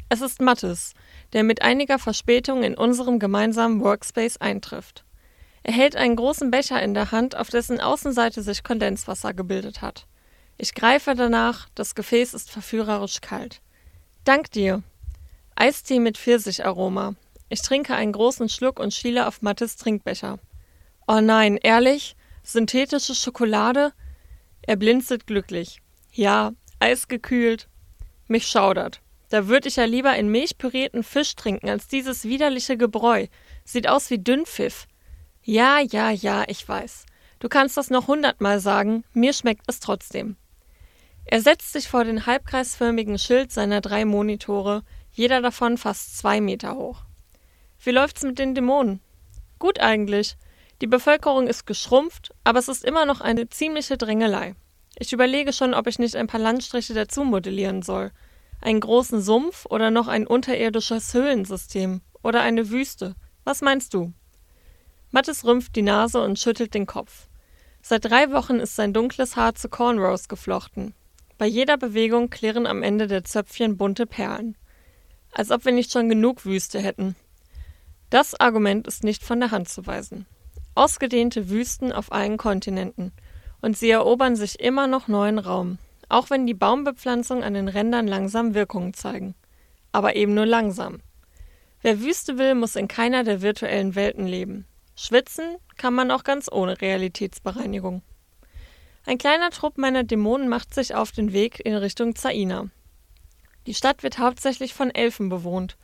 Es 0.08 0.22
ist 0.22 0.42
Mattes, 0.42 0.94
der 1.34 1.44
mit 1.44 1.64
einiger 1.64 1.98
Verspätung 1.98 2.62
in 2.62 2.78
unserem 2.78 3.18
gemeinsamen 3.18 3.82
Workspace 3.82 4.38
eintrifft. 4.38 5.06
Er 5.64 5.74
hält 5.74 5.96
einen 5.96 6.16
großen 6.16 6.52
Becher 6.52 6.84
in 6.84 6.94
der 6.94 7.12
Hand, 7.12 7.36
auf 7.36 7.50
dessen 7.50 7.82
Außenseite 7.82 8.44
sich 8.44 8.64
Kondenswasser 8.64 9.34
gebildet 9.34 9.82
hat. 9.82 10.06
Ich 10.58 10.74
greife 10.74 11.16
danach, 11.16 11.68
das 11.76 11.96
Gefäß 11.96 12.34
ist 12.34 12.50
verführerisch 12.50 13.22
kalt. 13.22 13.62
Dank 14.24 14.52
dir. 14.52 14.84
Eistee 15.56 16.00
mit 16.00 16.18
Pfirsicharoma. 16.18 17.16
Ich 17.50 17.62
trinke 17.62 17.96
einen 17.96 18.14
großen 18.14 18.50
Schluck 18.50 18.80
und 18.80 18.94
schiele 18.94 19.28
auf 19.28 19.42
Mattes 19.42 19.76
Trinkbecher. 19.76 20.40
Oh 21.08 21.20
nein, 21.22 21.58
ehrlich? 21.58 22.16
Synthetische 22.44 23.16
Schokolade? 23.16 23.94
Er 24.62 24.78
blinzelt 24.78 25.28
glücklich. 25.28 25.82
Ja, 26.12 26.54
eisgekühlt. 26.80 27.68
Mich 28.28 28.48
schaudert. 28.48 29.02
Da 29.30 29.48
würde 29.48 29.68
ich 29.68 29.76
ja 29.76 29.86
lieber 29.86 30.12
einen 30.12 30.30
milchpürierten 30.30 31.04
Fisch 31.04 31.36
trinken 31.36 31.70
als 31.70 31.88
dieses 31.88 32.24
widerliche 32.24 32.78
Gebräu. 32.78 33.28
Sieht 33.64 33.88
aus 33.88 34.10
wie 34.10 34.20
Dünnpfiff. 34.20 34.88
Ja, 35.44 35.80
ja, 35.80 36.10
ja, 36.10 36.44
ich 36.48 36.68
weiß. 36.68 37.06
Du 37.40 37.50
kannst 37.50 37.78
das 37.78 37.90
noch 37.90 38.08
hundertmal 38.08 38.60
sagen, 38.60 39.04
mir 39.14 39.34
schmeckt 39.34 39.66
es 39.68 39.80
trotzdem. 39.80 40.38
Er 41.28 41.42
setzt 41.42 41.74
sich 41.74 41.88
vor 41.88 42.04
den 42.04 42.26
halbkreisförmigen 42.28 43.18
Schild 43.18 43.52
seiner 43.52 43.82
drei 43.82 44.06
Monitore, 44.06 44.84
jeder 45.12 45.42
davon 45.42 45.78
fast 45.78 46.18
zwei 46.18 46.40
Meter 46.40 46.76
hoch. 46.76 47.02
Wie 47.84 47.92
läuft's 47.92 48.24
mit 48.24 48.38
den 48.38 48.54
Dämonen? 48.54 49.02
Gut 49.58 49.80
eigentlich. 49.80 50.38
Die 50.82 50.88
Bevölkerung 50.88 51.48
ist 51.48 51.66
geschrumpft, 51.66 52.32
aber 52.44 52.60
es 52.60 52.68
ist 52.68 52.84
immer 52.84 53.06
noch 53.06 53.22
eine 53.22 53.50
ziemliche 53.50 53.98
Drängelei. 53.98 54.56
Ich 54.98 55.14
überlege 55.14 55.52
schon, 55.52 55.74
ob 55.74 55.88
ich 55.88 56.00
nicht 56.00 56.16
ein 56.16 56.28
paar 56.28 56.40
Landstriche 56.40 56.94
dazu 56.94 57.24
modellieren 57.24 57.82
soll. 57.82 58.12
Einen 58.62 58.80
großen 58.80 59.22
Sumpf 59.22 59.66
oder 59.66 59.90
noch 59.92 60.08
ein 60.08 60.28
unterirdisches 60.28 61.14
Höhlensystem 61.14 62.02
oder 62.24 62.42
eine 62.42 62.70
Wüste. 62.70 63.16
Was 63.44 63.62
meinst 63.62 63.94
du? 63.94 64.14
Mattes 65.12 65.46
rümpft 65.46 65.76
die 65.76 65.82
Nase 65.82 66.22
und 66.22 66.40
schüttelt 66.40 66.74
den 66.74 66.86
Kopf. 66.86 67.28
Seit 67.82 68.06
drei 68.06 68.32
Wochen 68.32 68.60
ist 68.60 68.76
sein 68.76 68.94
dunkles 68.94 69.36
Haar 69.36 69.56
zu 69.56 69.70
Cornrows 69.70 70.28
geflochten. 70.28 70.94
Bei 71.38 71.46
jeder 71.46 71.78
Bewegung 71.78 72.30
klirren 72.30 72.66
am 72.66 72.84
Ende 72.84 73.08
der 73.08 73.24
Zöpfchen 73.24 73.78
bunte 73.78 74.06
Perlen. 74.06 74.58
Als 75.32 75.52
ob 75.52 75.66
wir 75.66 75.72
nicht 75.72 75.92
schon 75.92 76.10
genug 76.10 76.46
Wüste 76.46 76.80
hätten. 76.80 77.16
Das 78.10 78.40
Argument 78.40 78.88
ist 78.88 79.04
nicht 79.04 79.24
von 79.24 79.40
der 79.40 79.52
Hand 79.52 79.68
zu 79.68 79.86
weisen. 79.86 80.26
Ausgedehnte 80.76 81.50
Wüsten 81.50 81.92
auf 81.92 82.12
allen 82.12 82.38
Kontinenten– 82.38 83.12
und 83.66 83.76
sie 83.76 83.90
erobern 83.90 84.36
sich 84.36 84.60
immer 84.60 84.86
noch 84.86 85.08
neuen 85.08 85.40
Raum, 85.40 85.80
auch 86.08 86.30
wenn 86.30 86.46
die 86.46 86.54
Baumbepflanzungen 86.54 87.44
an 87.44 87.56
den 87.56 87.68
Rändern 87.68 88.06
langsam 88.06 88.54
Wirkungen 88.54 88.94
zeigen. 88.94 89.34
Aber 89.92 90.16
eben 90.16 90.36
nur 90.36 90.46
langsam. 90.46 91.02
Wer 91.82 92.00
Wüste 92.00 92.38
will, 92.38 92.54
muss 92.54 92.76
in 92.76 92.88
keiner 92.88 93.24
der 93.24 93.42
virtuellen 93.42 93.96
Welten 93.96 94.28
leben. 94.28 94.68
Schwitzen 94.96 95.56
kann 95.78 95.96
man 95.96 96.12
auch 96.12 96.24
ganz 96.24 96.48
ohne 96.52 96.80
Realitätsbereinigung. 96.80 98.04
Ein 99.08 99.20
kleiner 99.20 99.52
Trupp 99.52 99.78
meiner 99.78 100.04
Dämonen 100.04 100.50
macht 100.50 100.74
sich 100.74 100.96
auf 100.96 101.12
den 101.12 101.32
Weg 101.32 101.64
in 101.64 101.76
Richtung 101.76 102.16
Zaina. 102.16 102.70
Die 103.68 103.76
Stadt 103.76 104.02
wird 104.02 104.18
hauptsächlich 104.18 104.74
von 104.74 104.90
Elfen 104.90 105.30
bewohnt. 105.30 105.78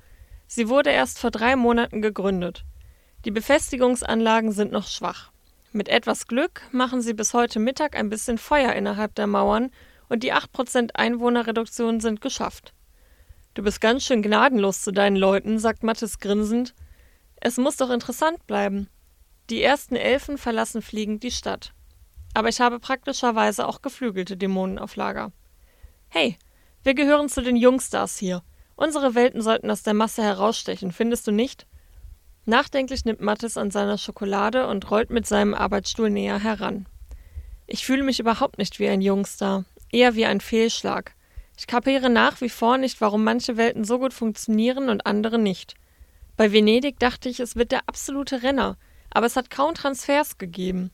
Sie 0.47 0.69
wurde 0.69 0.89
erst 0.89 1.19
vor 1.19 1.29
drei 1.29 1.55
Monaten 1.55 2.01
gegründet. 2.01 2.65
Die 3.23 3.31
Befestigungsanlagen 3.31 4.51
sind 4.51 4.71
noch 4.71 4.87
schwach. 4.87 5.31
Mit 5.71 5.87
etwas 5.87 6.25
Glück 6.25 6.63
machen 6.71 7.01
sie 7.01 7.13
bis 7.13 7.35
heute 7.35 7.59
Mittag 7.59 7.95
ein 7.95 8.09
bisschen 8.09 8.39
Feuer 8.39 8.73
innerhalb 8.73 9.13
der 9.13 9.27
Mauern 9.27 9.69
und 10.09 10.23
die 10.23 10.33
8% 10.33 10.95
Einwohnerreduktion 10.95 11.99
sind 11.99 12.21
geschafft. 12.21 12.73
Du 13.53 13.61
bist 13.61 13.81
ganz 13.81 14.03
schön 14.03 14.23
gnadenlos 14.23 14.81
zu 14.81 14.91
deinen 14.91 15.15
Leuten, 15.15 15.59
sagt 15.59 15.83
Mattes 15.83 16.19
grinsend. 16.19 16.73
Es 17.35 17.57
muss 17.57 17.77
doch 17.77 17.91
interessant 17.91 18.47
bleiben. 18.47 18.87
Die 19.51 19.61
ersten 19.61 19.95
Elfen 19.95 20.39
verlassen 20.39 20.81
fliegend 20.81 21.21
die 21.21 21.31
Stadt. 21.31 21.73
Aber 22.33 22.49
ich 22.49 22.61
habe 22.61 22.79
praktischerweise 22.79 23.67
auch 23.67 23.81
geflügelte 23.81 24.37
Dämonen 24.37 24.79
auf 24.79 24.95
Lager. 24.95 25.31
Hey, 26.07 26.37
wir 26.83 26.93
gehören 26.93 27.29
zu 27.29 27.41
den 27.41 27.55
Jungstars 27.55 28.17
hier. 28.17 28.43
Unsere 28.75 29.15
Welten 29.15 29.41
sollten 29.41 29.69
aus 29.69 29.83
der 29.83 29.93
Masse 29.93 30.23
herausstechen, 30.23 30.91
findest 30.91 31.27
du 31.27 31.31
nicht? 31.31 31.67
Nachdenklich 32.45 33.05
nimmt 33.05 33.21
Mattes 33.21 33.55
an 33.55 33.69
seiner 33.69 33.97
Schokolade 33.97 34.67
und 34.67 34.89
rollt 34.89 35.11
mit 35.11 35.27
seinem 35.27 35.53
Arbeitsstuhl 35.53 36.09
näher 36.09 36.39
heran. 36.39 36.87
Ich 37.67 37.85
fühle 37.85 38.03
mich 38.03 38.19
überhaupt 38.19 38.57
nicht 38.57 38.79
wie 38.79 38.89
ein 38.89 39.01
Jungstar, 39.01 39.65
eher 39.91 40.15
wie 40.15 40.25
ein 40.25 40.41
Fehlschlag. 40.41 41.13
Ich 41.57 41.67
kapiere 41.67 42.09
nach 42.09 42.41
wie 42.41 42.49
vor 42.49 42.77
nicht, 42.77 42.99
warum 43.01 43.23
manche 43.23 43.57
Welten 43.57 43.83
so 43.83 43.99
gut 43.99 44.13
funktionieren 44.13 44.89
und 44.89 45.05
andere 45.05 45.37
nicht. 45.37 45.75
Bei 46.35 46.51
Venedig 46.51 46.97
dachte 46.97 47.29
ich, 47.29 47.39
es 47.39 47.55
wird 47.55 47.71
der 47.71 47.87
absolute 47.87 48.41
Renner, 48.41 48.77
aber 49.11 49.27
es 49.27 49.35
hat 49.35 49.51
kaum 49.51 49.75
Transfers 49.75 50.39
gegeben. 50.39 50.89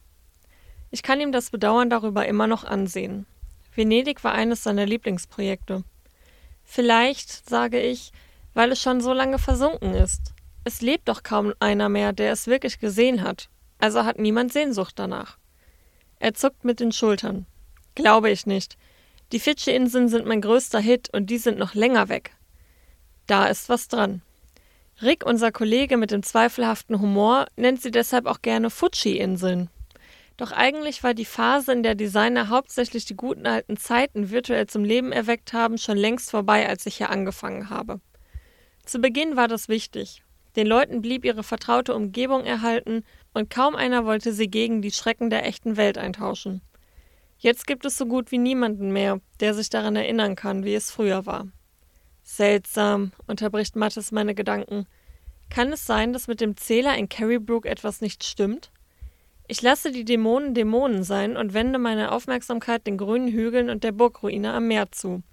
Ich 0.89 1.03
kann 1.03 1.19
ihm 1.19 1.31
das 1.31 1.49
Bedauern 1.49 1.89
darüber 1.89 2.25
immer 2.25 2.47
noch 2.47 2.63
ansehen. 2.63 3.25
Venedig 3.75 4.23
war 4.23 4.33
eines 4.33 4.63
seiner 4.63 4.85
Lieblingsprojekte. 4.85 5.83
Vielleicht, 6.63 7.49
sage 7.49 7.79
ich, 7.79 8.11
weil 8.53 8.71
es 8.71 8.81
schon 8.81 9.01
so 9.01 9.13
lange 9.13 9.39
versunken 9.39 9.93
ist. 9.93 10.33
Es 10.63 10.81
lebt 10.81 11.07
doch 11.07 11.23
kaum 11.23 11.53
einer 11.59 11.89
mehr, 11.89 12.11
der 12.11 12.31
es 12.31 12.47
wirklich 12.47 12.79
gesehen 12.79 13.23
hat. 13.23 13.49
Also 13.79 14.03
hat 14.03 14.19
niemand 14.19 14.51
Sehnsucht 14.51 14.97
danach. 14.97 15.37
Er 16.19 16.33
zuckt 16.33 16.65
mit 16.65 16.79
den 16.79 16.91
Schultern. 16.91 17.45
Glaube 17.95 18.31
ich 18.31 18.45
nicht. 18.45 18.77
Die 19.31 19.39
Fidschi-Inseln 19.39 20.09
sind 20.09 20.25
mein 20.25 20.41
größter 20.41 20.79
Hit 20.79 21.09
und 21.13 21.29
die 21.29 21.37
sind 21.37 21.59
noch 21.59 21.73
länger 21.73 22.09
weg. 22.09 22.31
Da 23.27 23.45
ist 23.45 23.69
was 23.69 23.87
dran. 23.87 24.21
Rick, 25.01 25.25
unser 25.25 25.51
Kollege 25.51 25.97
mit 25.97 26.11
dem 26.11 26.23
zweifelhaften 26.23 26.99
Humor, 26.99 27.45
nennt 27.55 27.81
sie 27.81 27.91
deshalb 27.91 28.25
auch 28.25 28.41
gerne 28.41 28.69
Fuji-Inseln. 28.69 29.69
Doch 30.37 30.51
eigentlich 30.51 31.03
war 31.03 31.15
die 31.15 31.25
Phase, 31.25 31.73
in 31.73 31.81
der 31.81 31.95
Designer 31.95 32.49
hauptsächlich 32.49 33.05
die 33.05 33.15
guten 33.15 33.47
alten 33.47 33.75
Zeiten 33.75 34.29
virtuell 34.29 34.67
zum 34.67 34.83
Leben 34.83 35.11
erweckt 35.11 35.51
haben, 35.51 35.79
schon 35.79 35.97
längst 35.97 36.29
vorbei, 36.29 36.69
als 36.69 36.85
ich 36.85 36.97
hier 36.97 37.09
angefangen 37.09 37.71
habe. 37.71 37.99
Zu 38.85 38.99
Beginn 38.99 39.35
war 39.35 39.47
das 39.47 39.67
wichtig. 39.67 40.23
Den 40.55 40.67
Leuten 40.67 41.01
blieb 41.01 41.25
ihre 41.25 41.43
vertraute 41.43 41.93
Umgebung 41.93 42.45
erhalten 42.45 43.03
und 43.33 43.49
kaum 43.49 43.75
einer 43.75 44.05
wollte 44.05 44.31
sie 44.31 44.47
gegen 44.47 44.81
die 44.81 44.91
Schrecken 44.91 45.29
der 45.29 45.45
echten 45.45 45.75
Welt 45.75 45.97
eintauschen. 45.97 46.61
Jetzt 47.39 47.67
gibt 47.67 47.85
es 47.85 47.97
so 47.97 48.05
gut 48.05 48.31
wie 48.31 48.39
niemanden 48.39 48.91
mehr, 48.91 49.19
der 49.39 49.53
sich 49.53 49.69
daran 49.69 49.95
erinnern 49.95 50.35
kann, 50.35 50.63
wie 50.63 50.73
es 50.73 50.89
früher 50.89 51.25
war. 51.25 51.47
Seltsam, 52.23 53.11
unterbricht 53.27 53.75
Mattes 53.75 54.11
meine 54.11 54.33
Gedanken. 54.33 54.87
Kann 55.49 55.71
es 55.71 55.85
sein, 55.85 56.13
dass 56.13 56.27
mit 56.27 56.41
dem 56.41 56.57
Zähler 56.57 56.97
in 56.97 57.09
Carrybrook 57.09 57.65
etwas 57.65 58.01
nicht 58.01 58.23
stimmt? 58.23 58.71
Ich 59.49 59.61
lasse 59.61 59.91
die 59.91 60.03
Dämonen 60.03 60.53
Dämonen 60.53 61.03
sein 61.03 61.37
und 61.37 61.53
wende 61.53 61.79
meine 61.79 62.11
Aufmerksamkeit 62.11 62.85
den 62.85 62.97
grünen 62.97 63.29
Hügeln 63.29 63.69
und 63.69 63.83
der 63.83 63.93
Burgruine 63.93 64.53
am 64.53 64.67
Meer 64.67 64.91
zu. 64.91 65.23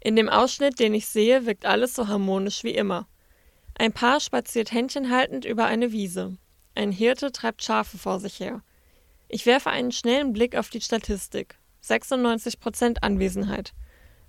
In 0.00 0.16
dem 0.16 0.28
Ausschnitt, 0.28 0.80
den 0.80 0.94
ich 0.94 1.06
sehe, 1.06 1.46
wirkt 1.46 1.66
alles 1.66 1.94
so 1.94 2.08
harmonisch 2.08 2.64
wie 2.64 2.74
immer. 2.74 3.06
Ein 3.78 3.92
Paar 3.92 4.20
spaziert 4.20 4.72
händchenhaltend 4.72 5.44
über 5.44 5.66
eine 5.66 5.92
Wiese. 5.92 6.36
Ein 6.74 6.90
Hirte 6.90 7.30
treibt 7.30 7.62
Schafe 7.62 7.96
vor 7.96 8.18
sich 8.18 8.40
her. 8.40 8.62
Ich 9.28 9.46
werfe 9.46 9.70
einen 9.70 9.92
schnellen 9.92 10.32
Blick 10.32 10.56
auf 10.56 10.68
die 10.70 10.80
Statistik. 10.80 11.58
96% 11.84 12.98
Anwesenheit. 13.02 13.72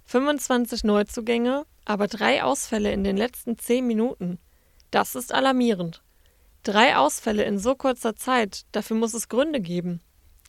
25 0.05 0.84
Neuzugänge, 0.84 1.65
aber 1.86 2.07
drei 2.07 2.43
Ausfälle 2.43 2.91
in 2.91 3.03
den 3.03 3.17
letzten 3.17 3.57
10 3.57 3.86
Minuten. 3.86 4.39
Das 4.91 5.15
ist 5.15 5.34
alarmierend. 5.34 6.03
Drei 6.67 6.97
Ausfälle 6.97 7.45
in 7.45 7.59
so 7.59 7.75
kurzer 7.75 8.17
Zeit, 8.17 8.65
dafür 8.74 8.97
muss 8.97 9.13
es 9.13 9.29
Gründe 9.29 9.62
geben. 9.62 10.01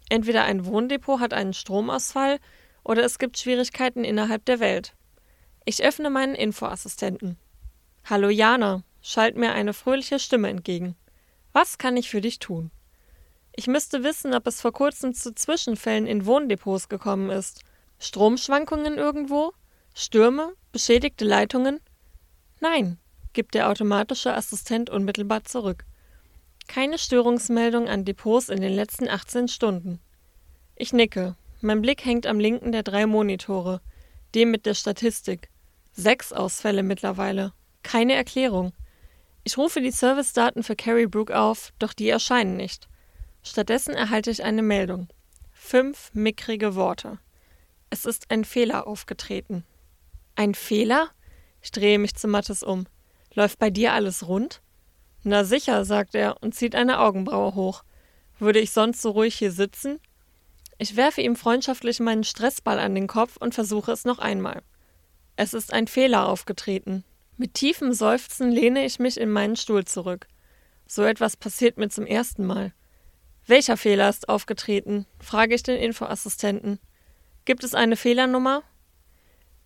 Entweder 0.09 0.43
ein 0.43 0.67
Wohndepot 0.67 1.21
hat 1.21 1.33
einen 1.33 1.53
Stromausfall 1.53 2.41
oder 2.83 3.05
es 3.05 3.21
gibt 3.21 3.39
Schwierigkeiten 3.39 4.03
innerhalb 4.03 4.45
der 4.45 4.59
Welt. 4.59 4.97
Ich 5.65 5.85
öffne 5.85 6.11
meinen 6.11 6.35
Infoassistenten. 6.35 7.39
Hallo 8.05 8.31
Jana, 8.31 8.83
schallt 9.01 9.37
mir 9.37 9.53
eine 9.53 9.73
fröhliche 9.73 10.19
Stimme 10.19 10.49
entgegen. 10.49 10.97
Was 11.53 11.79
kann 11.79 11.97
ich 11.97 12.11
für 12.11 12.21
dich 12.21 12.41
tun? 12.41 12.73
Ich 13.55 13.69
müsste 13.69 14.03
wissen, 14.03 14.35
ob 14.35 14.49
es 14.49 14.61
vor 14.61 14.73
kurzem 14.73 15.15
zu 15.15 15.33
Zwischenfällen 15.33 16.09
in 16.09 16.27
Wohndepots 16.27 16.89
gekommen 16.89 17.31
ist. 17.31 17.63
Stromschwankungen 18.01 18.99
irgendwo? 18.99 19.53
Stürme? 19.95 20.53
Beschädigte 20.73 21.25
Leitungen? 21.25 21.79
Nein, 22.59 22.99
gibt 23.35 23.55
der 23.55 23.71
automatische 23.71 24.35
Assistent 24.35 24.91
unmittelbar 24.91 25.45
zurück. 25.45 25.85
Keine 26.69 26.99
Störungsmeldung 26.99 27.89
an 27.89 28.05
Depots 28.05 28.51
in 28.51 28.61
den 28.61 28.75
letzten 28.75 29.09
18 29.09 29.49
Stunden. 29.49 30.01
Ich 30.77 30.93
nicke. 30.93 31.35
Mein 31.63 31.81
Blick 31.81 32.05
hängt 32.05 32.27
am 32.27 32.39
linken 32.39 32.73
der 32.73 32.83
drei 32.83 33.07
Monitore, 33.07 33.81
dem 34.35 34.51
mit 34.51 34.67
der 34.67 34.75
Statistik. 34.75 35.49
Sechs 35.93 36.33
Ausfälle 36.33 36.83
mittlerweile. 36.83 37.53
Keine 37.83 38.13
Erklärung. 38.15 38.75
Ich 39.45 39.57
rufe 39.57 39.81
die 39.81 39.91
Servicedaten 39.91 40.63
für 40.63 40.77
Carrybrook 40.77 41.31
auf, 41.31 41.73
doch 41.79 41.95
die 41.95 42.11
erscheinen 42.11 42.57
nicht. 42.57 42.87
Stattdessen 43.43 43.95
erhalte 43.95 44.31
ich 44.31 44.45
eine 44.45 44.63
Meldung. 44.63 45.09
Fünf 45.51 46.11
mickrige 46.13 46.75
Worte. 46.75 47.19
Es 47.89 48.05
ist 48.05 48.31
ein 48.31 48.45
Fehler 48.45 48.87
aufgetreten. 48.87 49.65
Ein 50.37 50.55
Fehler? 50.55 51.09
Ich 51.63 51.73
drehe 51.73 51.99
mich 51.99 52.15
zu 52.15 52.29
Mattes 52.29 52.63
um. 52.63 52.87
Läuft 53.33 53.59
bei 53.59 53.71
dir 53.71 53.95
alles 53.95 54.29
rund? 54.29 54.61
Na 55.25 55.45
sicher, 55.45 55.85
sagt 55.85 56.15
er 56.15 56.43
und 56.43 56.55
zieht 56.55 56.75
eine 56.75 57.01
Augenbraue 57.01 57.55
hoch. 57.55 57.83
Würde 58.39 58.61
ich 58.61 58.71
sonst 58.71 59.03
so 59.03 59.11
ruhig 59.11 59.35
hier 59.35 59.53
sitzen? 59.53 59.99
Ich 60.79 60.97
werfe 60.97 61.21
ihm 61.21 61.35
freundschaftlich 61.35 61.99
meinen 61.99 62.25
Stressball 62.25 62.79
an 62.79 62.95
den 62.95 63.09
Kopf 63.09 63.37
und 63.37 63.55
versuche 63.55 63.91
es 63.91 64.05
noch 64.05 64.21
einmal. 64.21 64.63
Es 65.35 65.55
ist 65.55 65.73
ein 65.73 65.89
Fehler 65.89 66.27
aufgetreten. 66.27 67.05
Mit 67.37 67.55
tiefem 67.55 67.93
Seufzen 67.93 68.51
lehne 68.51 68.85
ich 68.85 68.99
mich 68.99 69.19
in 69.19 69.31
meinen 69.31 69.57
Stuhl 69.57 69.85
zurück. 69.85 70.27
So 70.87 71.03
etwas 71.03 71.37
passiert 71.37 71.79
mir 71.79 71.89
zum 71.89 72.07
ersten 72.07 72.47
Mal. 72.47 72.73
Welcher 73.47 73.77
Fehler 73.77 74.09
ist 74.09 74.29
aufgetreten? 74.29 75.07
frage 75.21 75.55
ich 75.55 75.63
den 75.63 75.77
Infoassistenten. 75.77 76.79
Gibt 77.45 77.65
es 77.65 77.75
eine 77.75 77.97
Fehlernummer? 77.97 78.63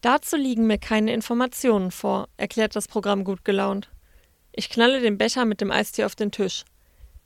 Dazu 0.02 0.36
liegen 0.36 0.66
mir 0.66 0.78
keine 0.78 1.12
Informationen 1.12 1.90
vor, 1.90 2.28
erklärt 2.36 2.74
das 2.74 2.88
Programm 2.88 3.24
gut 3.24 3.44
gelaunt. 3.44 3.90
Ich 4.52 4.68
knalle 4.68 5.00
den 5.00 5.16
Becher 5.16 5.46
mit 5.46 5.62
dem 5.62 5.70
Eistee 5.70 6.04
auf 6.04 6.14
den 6.14 6.30
Tisch. 6.30 6.64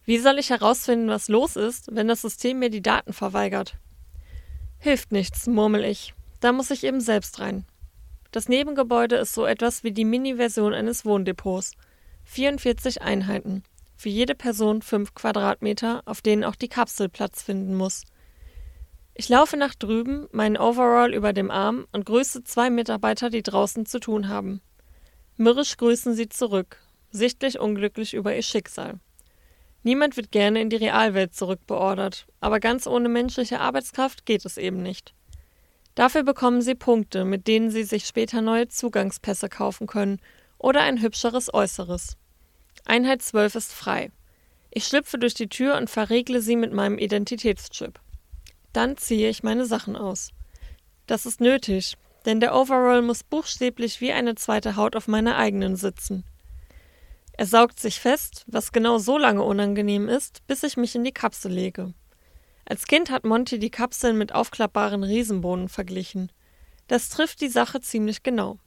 Wie 0.04 0.18
soll 0.18 0.38
ich 0.38 0.50
herausfinden, 0.50 1.09
was 1.09 1.28
los 1.28 1.56
ist, 1.56 1.95
wenn 1.95 2.06
das 2.06 2.23
System 2.23 2.61
mir 2.61 2.71
die 2.71 2.83
Daten 2.83 3.12
verweigert? 3.12 3.75
Hilft 4.78 5.11
nichts, 5.11 5.49
murmel 5.49 5.85
ich. 5.85 6.14
Da 6.38 6.52
muss 6.52 6.71
ich 6.71 6.85
eben 6.85 7.00
selbst 7.00 7.40
rein. 7.40 7.64
Das 8.30 8.49
Nebengebäude 8.49 9.16
ist 9.16 9.35
so 9.35 9.45
etwas 9.45 9.83
wie 9.83 9.90
die 9.90 10.04
Mini-Version 10.04 10.73
eines 10.75 11.04
Wohndepots. 11.04 11.73
44 12.25 13.02
Einheiten. 13.02 13.64
Für 13.97 14.11
jede 14.11 14.37
Person 14.37 14.83
5 14.83 15.14
Quadratmeter, 15.14 16.02
auf 16.04 16.21
denen 16.21 16.45
auch 16.45 16.54
die 16.54 16.68
Kapsel 16.68 17.09
Platz 17.09 17.42
finden 17.42 17.75
muss. 17.75 18.04
Ich 19.14 19.28
laufe 19.28 19.56
nach 19.56 19.75
drüben, 19.75 20.28
meinen 20.30 20.59
Overall 20.59 21.14
über 21.14 21.33
dem 21.33 21.50
Arm 21.50 21.87
und 21.90 22.04
grüße 22.04 22.45
zwei 22.45 22.71
Mitarbeiter, 22.71 23.30
die 23.30 23.42
draußen 23.42 23.87
zu 23.87 23.99
tun 23.99 24.28
haben. 24.28 24.61
Mürrisch 25.38 25.76
grüßen 25.78 26.14
sie 26.14 26.28
zurück, 26.28 26.78
sichtlich 27.16 27.58
unglücklich 27.58 28.14
über 28.14 28.35
ihr 28.35 28.42
Schicksal. 28.42 29.00
Niemand 29.82 30.16
wird 30.16 30.32
gerne 30.32 30.61
in 30.61 30.70
die 30.70 30.76
Realwelt 30.76 31.35
zurückbeordert, 31.35 32.26
aber 32.40 32.61
ganz 32.61 32.87
ohne 32.87 33.08
menschliche 33.08 33.61
Arbeitskraft 33.61 34.26
geht 34.26 34.44
es 34.44 34.56
eben 34.56 34.82
nicht. 34.82 35.14
Dafür 35.94 36.25
bekommen 36.25 36.61
sie 36.61 36.75
Punkte, 36.75 37.25
mit 37.25 37.46
denen 37.46 37.70
sie 37.70 37.85
sich 37.85 38.06
später 38.06 38.42
neue 38.42 38.68
Zugangspässe 38.68 39.49
kaufen 39.49 39.87
können 39.87 40.20
oder 40.58 40.82
ein 40.82 41.00
hübscheres 41.00 41.52
Äußeres. 41.52 42.16
Einheit 42.85 43.23
12 43.23 43.54
ist 43.54 43.73
frei. 43.73 44.11
Ich 44.70 44.85
schlüpfe 44.85 45.18
durch 45.18 45.35
die 45.35 45.49
Tür 45.49 45.76
und 45.76 45.88
verriegle 45.88 46.40
sie 46.40 46.56
mit 46.56 46.73
meinem 46.73 46.99
Identitätschip. 46.99 47.99
Dann 48.73 48.96
ziehe 48.96 49.30
ich 49.30 49.42
meine 49.42 49.64
Sachen 49.64 49.96
aus. 49.96 50.32
Das 51.06 51.25
ist 51.25 51.40
nötig, 51.40 51.96
denn 52.26 52.40
der 52.40 52.54
Overall 52.54 53.00
muss 53.00 53.25
buchstäblich 53.25 54.00
wie 54.00 54.12
eine 54.12 54.35
zweite 54.35 54.76
Haut 54.76 54.96
auf 54.96 55.08
meiner 55.08 55.37
eigenen 55.37 55.76
sitzen. 55.76 56.25
Er 57.38 57.47
saugt 57.47 57.78
sich 57.81 58.00
fest, 58.00 58.45
was 58.47 58.73
genau 58.73 58.99
so 58.99 59.19
lange 59.19 59.43
unangenehm 59.43 60.09
ist, 60.09 60.47
bis 60.47 60.62
ich 60.62 60.76
mich 60.76 60.95
in 60.95 61.05
die 61.05 61.12
Kapsel 61.12 61.52
lege. 61.52 61.93
Als 62.64 62.87
Kind 62.87 63.11
hat 63.11 63.25
Monty 63.25 63.59
die 63.59 63.71
Kapseln 63.71 64.16
mit 64.16 64.35
aufklappbaren 64.35 65.05
Riesenbohnen 65.05 65.69
verglichen. 65.69 66.33
Das 66.88 67.11
trifft 67.11 67.40
die 67.40 67.49
Sache 67.49 67.81
ziemlich 67.81 68.23
genau. 68.23 68.59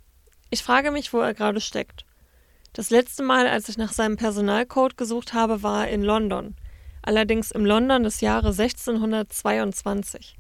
Ich 0.51 0.63
frage 0.63 0.91
mich, 0.91 1.11
wo 1.13 1.19
er 1.19 1.33
gerade 1.33 1.61
steckt. 1.61 2.05
Das 2.73 2.91
letzte 2.91 3.23
Mal, 3.23 3.47
als 3.47 3.69
ich 3.69 3.77
nach 3.77 3.91
seinem 3.91 4.17
Personalcode 4.17 4.97
gesucht 4.97 5.33
habe, 5.33 5.63
war 5.63 5.87
er 5.87 5.93
in 5.93 6.03
London. 6.03 6.55
Allerdings 7.01 7.51
im 7.51 7.65
London 7.65 8.03
des 8.03 8.21
Jahres 8.21 8.59
1622. 8.59 10.37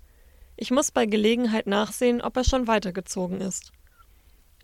Ich 0.55 0.71
muss 0.71 0.91
bei 0.91 1.05
Gelegenheit 1.05 1.67
nachsehen, 1.67 2.21
ob 2.21 2.37
er 2.37 2.43
schon 2.43 2.67
weitergezogen 2.67 3.41
ist. 3.41 3.71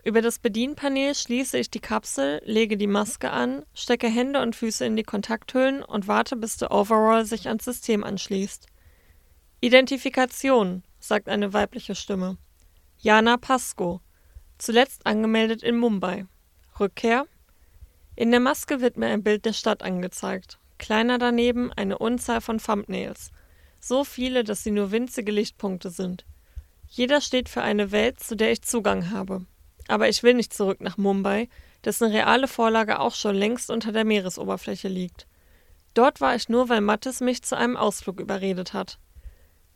Über 0.06 0.22
das 0.22 0.38
Bedienpanel 0.38 1.16
schließe 1.16 1.58
ich 1.58 1.72
die 1.72 1.80
Kapsel, 1.80 2.40
lege 2.46 2.78
die 2.78 2.86
Maske 2.86 3.32
an, 3.32 3.66
stecke 3.74 4.08
Hände 4.08 4.40
und 4.40 4.56
Füße 4.56 4.86
in 4.86 4.96
die 4.96 5.02
Kontakthüllen 5.02 5.82
und 5.82 6.08
warte, 6.08 6.36
bis 6.36 6.58
der 6.58 6.70
Overall 6.70 7.26
sich 7.26 7.48
ans 7.48 7.66
System 7.66 8.04
anschließt. 8.04 8.68
Identifikation, 9.62 10.84
sagt 11.00 11.28
eine 11.28 11.54
weibliche 11.54 11.96
Stimme. 11.96 12.38
Jana 13.00 13.38
Pasco. 13.38 14.00
Zuletzt 14.60 15.08
angemeldet 15.08 15.64
in 15.64 15.76
Mumbai. 15.76 16.28
Rückkehr? 16.80 17.26
In 18.16 18.30
der 18.30 18.42
Maske 18.42 18.82
wird 18.82 18.98
mir 18.98 19.08
ein 19.08 19.24
Bild 19.24 19.44
der 19.46 19.54
Stadt 19.54 19.82
angezeigt. 19.82 20.60
Kleiner 20.78 21.18
daneben 21.18 21.74
eine 21.74 21.98
Unzahl 21.98 22.42
von 22.42 22.60
Thumbnails. 22.60 23.32
So 23.80 24.04
viele, 24.04 24.44
dass 24.44 24.64
sie 24.64 24.72
nur 24.72 24.92
winzige 24.92 25.32
Lichtpunkte 25.32 25.90
sind. 25.90 26.26
Jeder 26.88 27.22
steht 27.22 27.50
für 27.50 27.64
eine 27.64 27.92
Welt, 27.92 28.20
zu 28.20 28.36
der 28.36 28.52
ich 28.52 28.62
Zugang 28.62 29.10
habe. 29.10 29.48
Aber 29.88 30.10
ich 30.10 30.24
will 30.24 30.34
nicht 30.34 30.54
zurück 30.54 30.82
nach 30.82 30.98
Mumbai, 30.98 31.48
dessen 31.84 32.12
reale 32.12 32.48
Vorlage 32.48 33.00
auch 33.00 33.14
schon 33.14 33.36
längst 33.36 33.70
unter 33.70 33.92
der 33.92 34.06
Meeresoberfläche 34.06 34.88
liegt. 34.88 35.28
Dort 35.94 36.20
war 36.22 36.36
ich 36.36 36.50
nur, 36.50 36.70
weil 36.70 36.82
Mattes 36.82 37.22
mich 37.22 37.44
zu 37.44 37.56
einem 37.56 37.78
Ausflug 37.78 38.20
überredet 38.20 38.74
hat. 38.74 39.00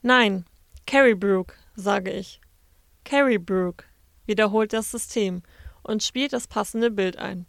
Nein, 0.01 0.45
Carrybrook, 0.85 1.55
sage 1.75 2.11
ich. 2.11 2.41
Carrybrook, 3.05 3.85
wiederholt 4.25 4.73
das 4.73 4.91
System 4.91 5.43
und 5.83 6.03
spielt 6.03 6.33
das 6.33 6.47
passende 6.47 6.91
Bild 6.91 7.17
ein. 7.17 7.45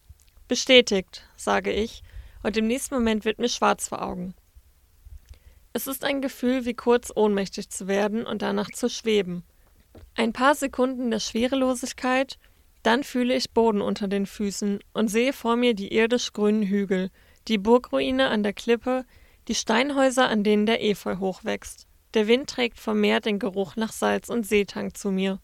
Bestätigt, 0.47 1.29
sage 1.37 1.73
ich, 1.73 2.03
und 2.43 2.57
im 2.57 2.67
nächsten 2.67 2.95
Moment 2.95 3.25
wird 3.25 3.39
mir 3.39 3.49
schwarz 3.49 3.89
vor 3.89 4.03
Augen. 4.03 4.35
Es 5.73 5.87
ist 5.87 6.05
ein 6.05 6.21
Gefühl, 6.21 6.65
wie 6.65 6.75
kurz 6.75 7.13
ohnmächtig 7.15 7.71
zu 7.71 7.87
werden 7.87 8.27
und 8.27 8.43
danach 8.43 8.71
zu 8.71 8.89
schweben. 8.89 9.45
Ein 10.17 10.33
paar 10.33 10.55
Sekunden 10.55 11.11
der 11.11 11.21
Schwerelosigkeit, 11.21 12.39
dann 12.83 13.05
fühle 13.05 13.35
ich 13.35 13.51
Boden 13.51 13.81
unter 13.81 14.09
den 14.09 14.27
Füßen 14.27 14.81
und 14.95 15.09
sehe 15.09 15.33
vor 15.33 15.57
mir 15.57 15.75
die 15.75 15.95
irdisch 15.95 16.33
grünen 16.33 16.63
Hügel, 16.63 17.11
die 17.49 17.59
Burgruine 17.59 18.29
an 18.29 18.43
der 18.43 18.53
Klippe, 18.53 19.05
die 19.49 19.55
Steinhäuser, 19.55 20.29
an 20.29 20.45
denen 20.45 20.67
der 20.67 20.83
Efeu 20.83 21.17
hochwächst. 21.19 21.87
Der 22.15 22.27
Wind 22.27 22.49
trägt 22.49 22.79
vom 22.79 23.01
Meer 23.01 23.21
den 23.21 23.39
Geruch 23.39 23.77
nach 23.77 23.93
Salz 23.93 24.29
und 24.29 24.47
Seetang 24.47 24.95
zu 24.95 25.11
mir. 25.11 25.39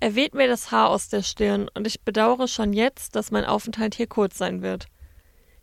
Er 0.00 0.14
weht 0.14 0.34
mir 0.34 0.48
das 0.48 0.70
Haar 0.70 0.90
aus 0.90 1.08
der 1.08 1.22
Stirn 1.22 1.68
und 1.74 1.86
ich 1.86 2.02
bedauere 2.02 2.48
schon 2.48 2.72
jetzt, 2.72 3.14
dass 3.14 3.30
mein 3.30 3.44
Aufenthalt 3.44 3.94
hier 3.94 4.08
kurz 4.08 4.36
sein 4.38 4.62
wird. 4.62 4.86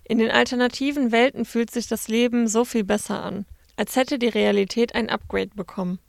In 0.03 0.17
den 0.17 0.31
alternativen 0.31 1.11
Welten 1.11 1.45
fühlt 1.45 1.71
sich 1.71 1.87
das 1.87 2.07
Leben 2.07 2.47
so 2.47 2.65
viel 2.65 2.83
besser 2.83 3.21
an, 3.21 3.45
als 3.75 3.95
hätte 3.95 4.17
die 4.17 4.27
Realität 4.27 4.95
ein 4.95 5.09
Upgrade 5.09 5.51
bekommen. 5.55 5.99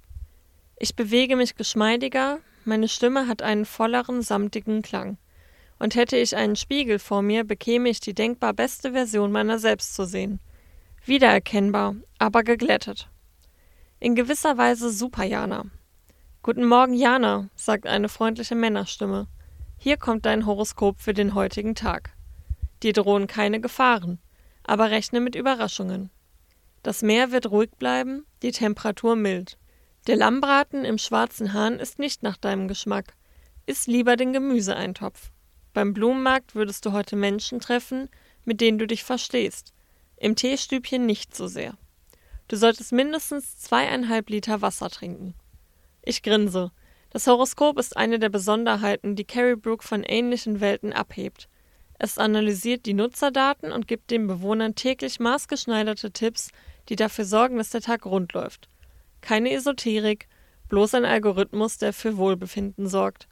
Ich 0.79 0.97
bewege 0.97 1.37
mich 1.37 1.57
geschmeidiger, 1.57 2.39
meine 2.65 2.89
Stimme 2.89 3.27
hat 3.27 3.43
einen 3.43 3.65
volleren, 3.65 4.23
samtigen 4.23 4.83
Klang. 4.83 5.19
Und 5.79 5.95
hätte 5.95 6.17
ich 6.17 6.37
einen 6.37 6.57
Spiegel 6.57 6.99
vor 6.99 7.23
mir, 7.23 7.45
bekäme 7.45 7.89
ich 7.89 8.01
die 8.01 8.15
denkbar 8.15 8.53
beste 8.53 8.93
Version 8.93 9.33
meiner 9.33 9.59
selbst 9.59 9.95
zu 9.95 10.05
sehen. 10.05 10.41
Wiedererkennbar, 11.05 11.97
aber 12.19 12.43
geglättet. 12.43 13.09
In 13.99 14.15
gewisser 14.15 14.59
Weise 14.59 14.91
super 14.91 15.25
Jana. 15.25 15.65
Guten 16.43 16.67
Morgen, 16.67 16.95
Jana, 16.95 17.49
sagt 17.55 17.87
eine 17.87 18.09
freundliche 18.09 18.55
Männerstimme. 18.55 19.27
Hier 19.77 19.97
kommt 19.97 20.27
dein 20.27 20.47
Horoskop 20.47 21.01
für 21.01 21.15
den 21.15 21.35
heutigen 21.35 21.75
Tag. 21.75 22.15
Dir 22.83 22.93
drohen 22.93 23.27
keine 23.27 23.61
Gefahren, 23.61 24.19
aber 24.63 24.91
rechne 24.91 25.21
mit 25.21 25.35
Überraschungen. 25.35 26.11
Das 26.83 27.03
Meer 27.03 27.31
wird 27.31 27.51
ruhig 27.51 27.71
bleiben, 27.79 28.25
die 28.43 28.53
Temperatur 28.53 29.17
mild. 29.17 29.59
Der 30.07 30.17
Lammbraten 30.17 30.87
im 30.87 30.97
schwarzen 30.97 31.53
Hahn 31.53 31.79
ist 31.79 31.99
nicht 31.99 32.23
nach 32.23 32.39
deinem 32.39 32.69
Geschmack. 32.69 33.15
Iss 33.67 33.87
lieber 33.87 34.17
den 34.17 34.33
Gemüseeintopf. 34.33 35.31
Beim 35.75 35.93
Blumenmarkt 35.93 36.55
würdest 36.55 36.87
du 36.87 36.93
heute 36.93 37.17
Menschen 37.17 37.61
treffen, 37.61 38.09
mit 38.45 38.63
denen 38.63 38.79
du 38.79 38.87
dich 38.87 39.05
verstehst. 39.05 39.75
Im 40.17 40.37
Teestübchen 40.37 41.05
nicht 41.05 41.37
so 41.37 41.47
sehr. 41.47 41.75
Du 42.49 42.57
solltest 42.57 42.93
mindestens 42.93 43.59
zweieinhalb 43.59 44.31
Liter 44.31 44.63
Wasser 44.63 44.89
trinken. 44.89 45.35
Ich 46.03 46.23
grinse. 46.23 46.73
Das 47.11 47.27
Horoskop 47.27 47.79
ist 47.79 47.97
eine 47.97 48.19
der 48.19 48.31
Besonderheiten, 48.31 49.17
die 49.17 49.25
Carrie 49.25 49.57
Brooke 49.57 49.87
von 49.87 50.03
ähnlichen 50.03 50.61
Welten 50.61 50.93
abhebt. 50.95 51.49
Es 51.99 52.17
analysiert 52.17 52.87
die 52.87 52.95
Nutzerdaten 52.95 53.71
und 53.71 53.87
gibt 53.87 54.11
den 54.11 54.27
Bewohnern 54.27 54.75
täglich 54.75 55.21
maßgeschneiderte 55.21 56.11
Tipps, 56.11 56.51
die 56.89 56.97
dafür 56.97 57.27
sorgen, 57.27 57.59
dass 57.59 57.71
der 57.71 57.83
Tag 57.83 58.07
rund 58.07 58.33
läuft. 58.33 58.69
Keine 59.21 59.53
Esoterik, 59.53 60.29
bloß 60.69 60.95
ein 60.95 61.05
Algorithmus, 61.05 61.79
der 61.79 61.93
für 61.93 62.17
Wohlbefinden 62.17 62.87
sorgt. 62.87 63.29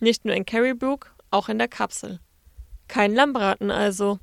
Nicht 0.00 0.24
nur 0.24 0.34
in 0.34 0.46
Carrybrook, 0.46 1.14
auch 1.30 1.48
in 1.48 1.58
der 1.58 1.68
Kapsel. 1.68 2.20
Kein 2.88 3.14
Lammbraten 3.14 3.70
also. 3.70 4.18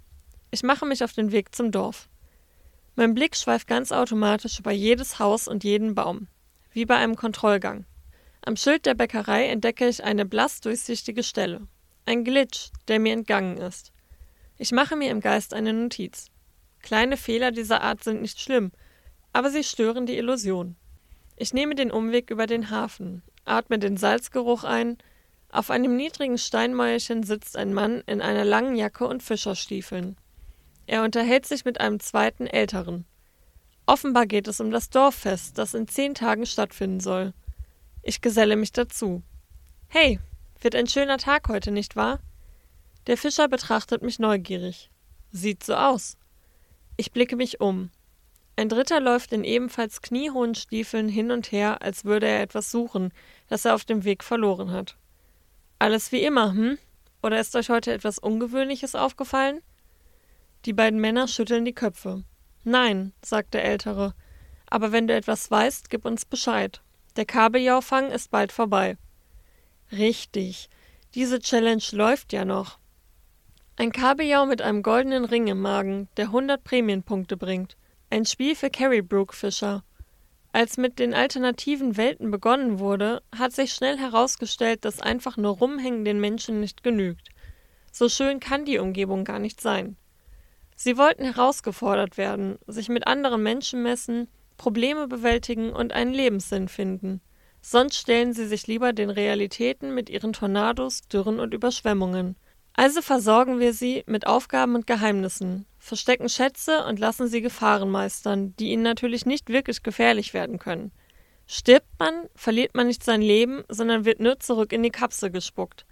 Ich 0.52 0.64
mache 0.64 0.86
mich 0.86 1.04
auf 1.04 1.14
den 1.14 1.32
Weg 1.32 1.56
zum 1.56 1.72
Dorf. 1.72 2.10
Mein 2.96 3.14
Blick 3.14 3.36
schweift 3.36 3.68
ganz 3.68 3.92
automatisch 3.92 4.60
über 4.60 4.72
jedes 4.72 5.20
Haus 5.20 5.48
und 5.48 5.64
jeden 5.64 5.96
Baum, 5.96 6.28
wie 6.72 6.86
bei 6.86 6.96
einem 6.96 7.16
Kontrollgang. 7.16 7.86
Am 8.42 8.56
Schild 8.56 8.86
der 8.86 8.96
Bäckerei 8.96 9.48
entdecke 9.48 9.88
ich 9.88 10.04
eine 10.04 10.26
blass 10.26 10.62
durchsichtige 10.62 11.24
Stelle. 11.24 11.68
Ein 12.06 12.24
Glitch, 12.24 12.72
der 12.88 13.00
mir 13.00 13.14
entgangen 13.14 13.58
ist. 13.58 13.92
Ich 14.58 14.72
mache 14.72 14.96
mir 14.96 15.12
im 15.12 15.20
Geist 15.20 15.54
eine 15.54 15.74
Notiz. 15.74 16.28
Kleine 16.82 17.18
Fehler 17.18 17.52
dieser 17.52 17.82
Art 17.82 18.04
sind 18.04 18.22
nicht 18.22 18.40
schlimm, 18.40 18.72
aber 19.34 19.50
sie 19.52 19.64
stören 19.64 20.06
die 20.06 20.18
Illusion. 20.18 20.76
Ich 21.38 21.54
nehme 21.54 21.76
den 21.76 21.92
Umweg 21.92 22.32
über 22.32 22.48
den 22.48 22.72
Hafen, 22.72 23.22
atme 23.46 23.78
den 23.78 23.96
Salzgeruch 23.96 24.64
ein. 24.64 24.98
Auf 25.50 25.70
einem 25.70 25.96
niedrigen 25.96 26.40
Steinmäuerchen 26.40 27.22
sitzt 27.22 27.56
ein 27.56 27.74
Mann 27.74 28.02
in 28.08 28.22
einer 28.22 28.44
langen 28.44 28.76
Jacke 28.76 29.08
und 29.08 29.22
Fischerstiefeln. 29.22 30.18
Er 30.88 31.04
unterhält 31.04 31.46
sich 31.46 31.64
mit 31.64 31.80
einem 31.80 32.00
zweiten 32.00 32.48
Älteren. 32.48 33.06
Offenbar 33.86 34.26
geht 34.26 34.48
es 34.48 34.60
um 34.60 34.72
das 34.72 34.90
Dorffest, 34.90 35.58
das 35.60 35.76
in 35.76 35.88
zehn 35.88 36.16
Tagen 36.16 36.46
stattfinden 36.46 37.00
soll. 37.00 37.34
Ich 38.02 38.22
geselle 38.22 38.56
mich 38.56 38.72
dazu. 38.72 39.22
Hey, 39.88 40.20
wird 40.60 40.76
ein 40.76 40.88
schöner 40.88 41.18
Tag 41.18 41.50
heute, 41.50 41.72
nicht 41.72 41.96
wahr? 41.96 42.20
Der 43.06 43.16
Fischer 43.16 43.48
betrachtet 43.48 44.02
mich 44.02 44.18
neugierig. 44.18 44.90
Sieht 45.32 45.64
so 45.64 45.76
aus. 45.76 46.18
Ich 46.98 47.12
blicke 47.12 47.36
mich 47.36 47.62
um. 47.62 47.92
Ein 48.60 48.70
Dritter 48.70 49.00
läuft 49.00 49.34
in 49.34 49.44
ebenfalls 49.44 50.02
kniehohen 50.02 50.56
Stiefeln 50.56 51.08
hin 51.10 51.30
und 51.30 51.52
her, 51.52 51.84
als 51.84 52.06
würde 52.06 52.26
er 52.26 52.42
etwas 52.42 52.72
suchen, 52.72 53.14
das 53.48 53.66
er 53.66 53.76
auf 53.76 53.86
dem 53.86 54.04
Weg 54.04 54.24
verloren 54.24 54.72
hat. 54.72 54.98
Alles 55.78 56.12
wie 56.12 56.24
immer, 56.24 56.54
hm? 56.54 56.80
Oder 57.22 57.40
ist 57.40 57.56
euch 57.56 57.70
heute 57.70 57.94
etwas 57.94 58.18
Ungewöhnliches 58.18 58.96
aufgefallen? 58.96 59.62
Die 60.66 60.74
beiden 60.74 61.00
Männer 61.00 61.28
schütteln 61.28 61.66
die 61.66 61.76
Köpfe. 61.76 62.24
Nein, 62.64 63.14
sagt 63.24 63.54
der 63.54 63.64
Ältere. 63.64 64.16
Aber 64.70 64.92
wenn 64.92 65.06
du 65.08 65.14
etwas 65.14 65.52
weißt, 65.52 65.92
gib 65.92 66.04
uns 66.04 66.26
Bescheid. 66.26 66.82
Der 67.16 67.26
Kabeljaufang 67.26 68.10
ist 68.10 68.32
bald 68.32 68.52
vorbei. 68.52 68.98
Richtig. 69.92 70.68
Diese 71.14 71.40
Challenge 71.40 71.84
läuft 71.92 72.34
ja 72.34 72.44
noch. 72.44 72.80
Ein 73.76 73.92
Kabeljau 73.92 74.48
mit 74.48 74.64
einem 74.64 74.82
goldenen 74.82 75.26
Ring 75.26 75.46
im 75.46 75.62
Magen, 75.62 76.10
der 76.18 76.26
100 76.26 76.64
Prämienpunkte 76.64 77.38
bringt. 77.38 77.78
Ein 78.10 78.24
Spiel 78.24 78.56
für 78.56 78.70
Carrybrook-Fischer. 78.70 79.84
Als 80.54 80.78
mit 80.78 80.98
den 80.98 81.14
alternativen 81.14 81.98
Welten 81.98 82.32
begonnen 82.32 82.80
wurde, 82.80 83.22
hat 83.38 83.52
sich 83.52 83.74
schnell 83.74 83.98
herausgestellt, 83.98 84.86
dass 84.86 85.02
einfach 85.02 85.36
nur 85.36 85.58
rumhängen 85.58 86.06
den 86.06 86.22
Menschen 86.22 86.62
nicht 86.62 86.84
genügt. 86.84 87.28
So 87.92 88.08
schön 88.08 88.40
kann 88.40 88.64
die 88.64 88.78
Umgebung 88.78 89.26
gar 89.26 89.40
nicht 89.40 89.60
sein. 89.60 89.98
Sie 90.78 90.98
wollten 90.98 91.26
herausgefordert 91.26 92.18
werden, 92.18 92.58
sich 92.66 92.88
mit 92.88 93.08
anderen 93.08 93.44
Menschen 93.44 93.84
messen, 93.84 94.30
Probleme 94.56 95.10
bewältigen 95.10 95.74
und 95.74 95.92
einen 95.92 96.14
Lebenssinn 96.14 96.70
finden. 96.70 97.20
Sonst 97.62 97.98
stellen 97.98 98.32
sie 98.32 98.48
sich 98.48 98.68
lieber 98.68 98.94
den 98.94 99.10
Realitäten 99.10 99.94
mit 99.94 100.10
ihren 100.10 100.32
Tornados, 100.32 101.02
Dürren 101.10 101.42
und 101.42 101.54
Überschwemmungen. 101.54 102.38
Also 102.78 103.02
versorgen 103.02 103.60
wir 103.60 103.74
sie 103.74 104.04
mit 104.06 104.28
Aufgaben 104.28 104.76
und 104.76 104.86
Geheimnissen, 104.86 105.66
verstecken 105.80 106.30
Schätze 106.30 106.86
und 106.86 107.00
lassen 107.00 107.28
sie 107.28 107.42
Gefahren 107.42 107.90
meistern, 107.90 108.56
die 108.58 108.70
ihnen 108.70 108.84
natürlich 108.84 109.26
nicht 109.26 109.50
wirklich 109.50 109.82
gefährlich 109.82 110.36
werden 110.36 110.60
können. 110.60 110.92
Stirbt 111.48 111.88
man, 111.98 112.14
verliert 112.36 112.76
man 112.76 112.86
nicht 112.86 113.04
sein 113.04 113.24
Leben, 113.24 113.64
sondern 113.68 114.06
wird 114.06 114.20
nur 114.20 114.40
zurück 114.40 114.72
in 114.74 114.84
die 114.84 114.92
Kapsel 114.92 115.32
gespuckt. 115.32 115.88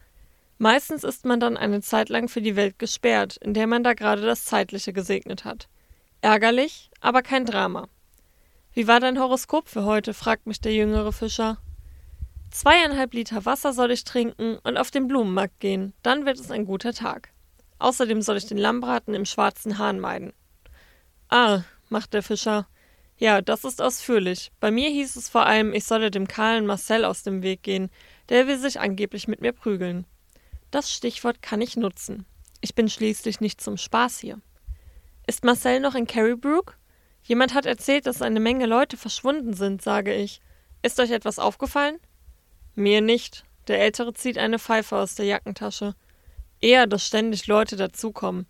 Meistens 0.60 1.04
ist 1.04 1.26
man 1.26 1.40
dann 1.40 1.58
eine 1.58 1.82
Zeit 1.82 2.10
lang 2.10 2.28
für 2.28 2.42
die 2.42 2.56
Welt 2.56 2.78
gesperrt, 2.78 3.38
in 3.38 3.56
der 3.56 3.66
man 3.66 3.84
da 3.84 3.94
gerade 3.94 4.22
das 4.22 4.46
Zeitliche 4.46 4.94
gesegnet 4.94 5.44
hat. 5.44 5.68
Ärgerlich, 6.22 6.92
aber 7.02 7.24
kein 7.24 7.48
Drama. 7.48 7.88
Wie 8.74 8.88
war 8.88 9.00
dein 9.00 9.20
Horoskop 9.20 9.70
für 9.70 9.86
heute? 9.86 10.14
fragt 10.14 10.46
mich 10.46 10.62
der 10.62 10.74
jüngere 10.76 11.12
Fischer. 11.12 11.58
Zweieinhalb 12.56 13.14
Liter 13.14 13.44
Wasser 13.44 13.74
soll 13.74 13.92
ich 13.92 14.06
trinken 14.06 14.60
und 14.64 14.78
auf 14.78 14.90
den 14.90 15.10
Blumenmarkt 15.10 15.60
gehen, 15.60 15.92
dann 16.04 16.26
wird 16.26 16.40
es 16.40 16.52
ein 16.52 16.64
guter 16.64 16.94
Tag. 16.94 17.34
Außerdem 17.80 18.22
soll 18.22 18.38
ich 18.38 18.46
den 18.46 18.58
Lammbraten 18.58 19.14
im 19.14 19.26
schwarzen 19.26 19.78
Hahn 19.78 20.00
meiden. 20.00 20.32
Ah, 21.28 21.64
macht 21.90 22.14
der 22.14 22.24
Fischer. 22.24 22.66
Ja, 23.18 23.42
das 23.42 23.66
ist 23.66 23.82
ausführlich. 23.82 24.54
Bei 24.62 24.72
mir 24.72 24.90
hieß 24.90 25.18
es 25.18 25.28
vor 25.28 25.46
allem, 25.46 25.74
ich 25.74 25.84
solle 25.84 26.12
dem 26.12 26.30
kahlen 26.30 26.66
Marcel 26.66 27.04
aus 27.04 27.24
dem 27.24 27.44
Weg 27.44 27.62
gehen, 27.62 27.90
der 28.30 28.48
will 28.48 28.58
sich 28.58 28.80
angeblich 28.80 29.28
mit 29.28 29.42
mir 29.42 29.52
prügeln. 29.52 30.06
Das 30.72 30.90
Stichwort 30.90 31.42
kann 31.42 31.60
ich 31.60 31.76
nutzen. 31.76 32.26
Ich 32.62 32.74
bin 32.74 32.88
schließlich 32.88 33.42
nicht 33.42 33.60
zum 33.60 33.76
Spaß 33.76 34.20
hier. 34.20 34.40
Ist 35.28 35.44
Marcel 35.44 35.82
noch 35.82 35.94
in 35.94 36.08
Carrybrook? 36.08 36.78
Jemand 37.24 37.54
hat 37.54 37.66
erzählt, 37.66 38.08
dass 38.08 38.22
eine 38.22 38.40
Menge 38.40 38.66
Leute 38.66 38.96
verschwunden 38.96 39.54
sind, 39.54 39.82
sage 39.82 40.14
ich. 40.14 40.40
Ist 40.84 41.02
euch 41.02 41.12
etwas 41.12 41.38
aufgefallen? 41.38 42.00
Mir 42.76 43.02
nicht, 43.02 43.46
Der 43.68 43.82
Ältere 43.82 44.14
zieht 44.14 44.38
eine 44.38 44.60
Pfeife 44.60 44.96
aus 44.98 45.16
der 45.16 45.26
Jackentasche. 45.26 45.96
Eher, 46.62 46.88
dass 46.88 47.08
ständig 47.08 47.48
Leute 47.48 47.78
dazukommen. 47.78 48.46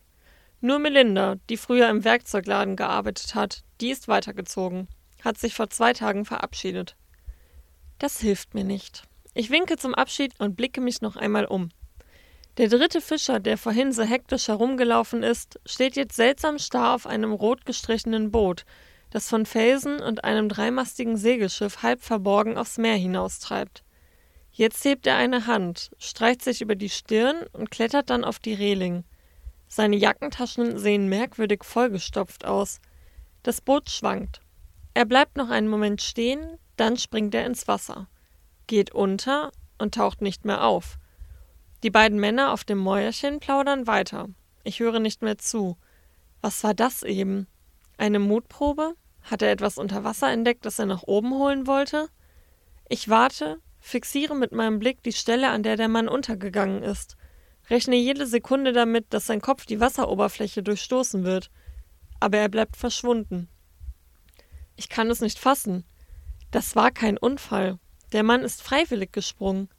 Nur 0.62 0.80
Melinda, 0.80 1.36
die 1.50 1.58
früher 1.58 1.90
im 1.90 2.04
Werkzeugladen 2.04 2.76
gearbeitet 2.76 3.36
hat, 3.36 3.64
die 3.82 3.92
ist 3.92 4.08
weitergezogen, 4.08 4.88
hat 5.24 5.38
sich 5.38 5.54
vor 5.54 5.70
zwei 5.70 5.94
Tagen 5.94 6.26
verabschiedet. 6.26 6.96
Das 8.00 8.20
hilft 8.20 8.56
mir 8.56 8.64
nicht. 8.64 9.04
Ich 9.34 9.52
winke 9.52 9.78
zum 9.78 9.94
Abschied 9.94 10.34
und 10.40 10.56
blicke 10.56 10.82
mich 10.82 11.02
noch 11.02 11.16
einmal 11.16 11.46
um. 11.46 11.70
Der 12.58 12.70
dritte 12.70 13.02
Fischer, 13.02 13.40
der 13.40 13.58
vorhin 13.58 13.92
so 13.92 14.04
hektisch 14.04 14.48
herumgelaufen 14.48 15.24
ist, 15.24 15.60
steht 15.66 15.96
jetzt 15.96 16.16
seltsam 16.16 16.58
starr 16.58 16.96
auf 16.96 17.06
einem 17.06 17.32
rot 17.32 17.66
gestrichenen 17.66 18.32
Boot, 18.32 18.66
das 19.12 19.30
von 19.30 19.46
Felsen 19.46 20.02
und 20.02 20.24
einem 20.24 20.50
dreimastigen 20.50 21.16
Segelschiff 21.16 21.84
halb 21.84 22.02
verborgen 22.02 22.58
aufs 22.58 22.78
Meer 22.78 22.96
hinaustreibt. 22.96 23.85
Jetzt 24.58 24.86
hebt 24.86 25.06
er 25.06 25.18
eine 25.18 25.48
Hand, 25.48 25.92
streicht 26.00 26.42
sich 26.42 26.62
über 26.62 26.76
die 26.76 26.88
Stirn 26.88 27.46
und 27.52 27.72
klettert 27.72 28.10
dann 28.10 28.24
auf 28.24 28.40
die 28.40 28.54
Reling. 28.54 29.04
Seine 29.68 29.98
Jackentaschen 29.98 30.78
sehen 30.78 31.10
merkwürdig 31.10 31.66
vollgestopft 31.66 32.46
aus. 32.46 32.80
Das 33.44 33.60
Boot 33.60 33.90
schwankt. 33.90 34.40
Er 34.94 35.04
bleibt 35.04 35.36
noch 35.36 35.50
einen 35.50 35.68
Moment 35.68 36.02
stehen, 36.02 36.58
dann 36.78 36.96
springt 36.96 37.36
er 37.36 37.46
ins 37.46 37.68
Wasser, 37.68 38.08
geht 38.66 38.94
unter 38.94 39.52
und 39.78 39.96
taucht 39.96 40.22
nicht 40.22 40.46
mehr 40.46 40.64
auf. 40.64 41.00
Die 41.84 41.92
beiden 41.92 42.18
Männer 42.18 42.54
auf 42.54 42.64
dem 42.64 42.78
Mäuerchen 42.78 43.42
plaudern 43.42 43.88
weiter. 43.88 44.30
Ich 44.64 44.80
höre 44.80 45.02
nicht 45.02 45.22
mehr 45.22 45.38
zu. 45.38 45.76
Was 46.40 46.64
war 46.64 46.74
das 46.74 47.04
eben? 47.04 47.48
Eine 47.98 48.20
Mutprobe? 48.20 48.96
Hat 49.22 49.42
er 49.42 49.52
etwas 49.52 49.78
unter 49.78 50.06
Wasser 50.06 50.32
entdeckt, 50.32 50.66
das 50.66 50.80
er 50.80 50.86
nach 50.86 51.04
oben 51.04 51.34
holen 51.34 51.68
wollte? 51.68 52.08
Ich 52.88 53.10
warte, 53.10 53.60
fixiere 53.86 54.36
mit 54.36 54.52
meinem 54.52 54.80
Blick 54.80 55.04
die 55.04 55.14
Stelle, 55.14 55.50
an 55.50 55.62
der 55.62 55.78
der 55.78 55.88
Mann 55.88 56.08
untergegangen 56.08 56.82
ist, 56.82 57.18
rechne 57.70 57.96
jede 57.96 58.26
Sekunde 58.26 58.74
damit, 58.74 59.14
dass 59.14 59.28
sein 59.28 59.42
Kopf 59.42 59.68
die 59.68 59.80
Wasseroberfläche 59.80 60.64
durchstoßen 60.64 61.24
wird. 61.24 61.52
Aber 62.20 62.40
er 62.40 62.50
bleibt 62.50 62.78
verschwunden. 62.78 63.48
Ich 64.76 64.90
kann 64.90 65.10
es 65.12 65.22
nicht 65.22 65.38
fassen. 65.38 65.86
Das 66.50 66.76
war 66.76 66.90
kein 66.90 67.18
Unfall. 67.18 67.78
Der 68.12 68.24
Mann 68.24 68.42
ist 68.42 68.64
freiwillig 68.64 69.12
gesprungen. 69.12 69.70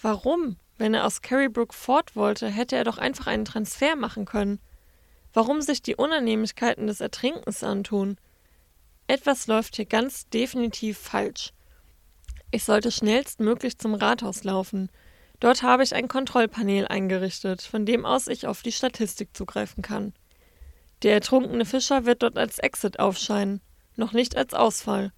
Warum? 0.00 0.56
Wenn 0.78 0.94
er 0.94 1.04
aus 1.04 1.20
Carrybrook 1.20 1.74
fort 1.74 2.16
wollte, 2.16 2.48
hätte 2.48 2.76
er 2.76 2.84
doch 2.84 2.98
einfach 2.98 3.26
einen 3.26 3.44
Transfer 3.44 3.94
machen 3.94 4.24
können. 4.24 4.58
Warum 5.34 5.60
sich 5.60 5.82
die 5.82 5.96
Unannehmlichkeiten 5.96 6.86
des 6.86 7.00
Ertrinkens 7.00 7.62
antun? 7.62 8.16
Etwas 9.06 9.46
läuft 9.46 9.76
hier 9.76 9.86
ganz 9.86 10.28
definitiv 10.30 10.98
falsch. 10.98 11.53
Ich 12.54 12.62
sollte 12.62 12.92
schnellstmöglich 12.92 13.78
zum 13.78 13.94
Rathaus 13.94 14.44
laufen. 14.44 14.88
Dort 15.40 15.64
habe 15.64 15.82
ich 15.82 15.92
ein 15.92 16.06
Kontrollpanel 16.06 16.86
eingerichtet, 16.86 17.62
von 17.62 17.84
dem 17.84 18.06
aus 18.06 18.28
ich 18.28 18.46
auf 18.46 18.62
die 18.62 18.70
Statistik 18.70 19.36
zugreifen 19.36 19.82
kann. 19.82 20.12
Der 21.02 21.14
ertrunkene 21.14 21.64
Fischer 21.64 22.06
wird 22.06 22.22
dort 22.22 22.38
als 22.38 22.60
Exit 22.60 23.00
aufscheinen, 23.00 23.60
noch 23.96 24.12
nicht 24.12 24.36
als 24.36 24.54
Ausfall. 24.54 25.12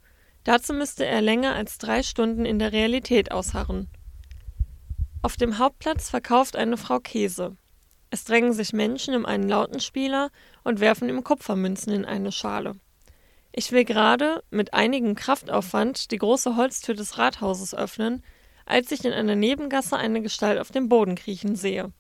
Dazu 0.44 0.72
müsste 0.72 1.04
er 1.04 1.20
länger 1.20 1.54
als 1.54 1.76
drei 1.76 2.02
Stunden 2.02 2.46
in 2.46 2.58
der 2.58 2.72
Realität 2.72 3.32
ausharren. 3.32 3.90
Auf 5.20 5.36
dem 5.36 5.58
Hauptplatz 5.58 6.08
verkauft 6.08 6.56
eine 6.56 6.78
Frau 6.78 7.00
Käse. 7.00 7.54
Es 8.08 8.24
drängen 8.24 8.54
sich 8.54 8.72
Menschen 8.72 9.14
um 9.14 9.26
einen 9.26 9.46
Lautenspieler 9.46 10.30
und 10.64 10.80
werfen 10.80 11.10
ihm 11.10 11.22
Kupfermünzen 11.22 11.92
in 11.92 12.06
eine 12.06 12.32
Schale. 12.32 12.76
Ich 13.58 13.72
will 13.72 13.86
gerade, 13.86 14.44
mit 14.50 14.74
einigem 14.74 15.14
Kraftaufwand, 15.14 16.10
die 16.10 16.18
große 16.18 16.56
Holztür 16.56 16.94
des 16.94 17.16
Rathauses 17.16 17.74
öffnen, 17.74 18.22
als 18.66 18.92
ich 18.92 19.02
in 19.02 19.14
einer 19.14 19.34
Nebengasse 19.34 19.96
eine 19.96 20.20
Gestalt 20.20 20.60
auf 20.60 20.70
dem 20.70 20.90
Boden 20.90 21.14
kriechen 21.14 21.56
sehe. 21.56 21.90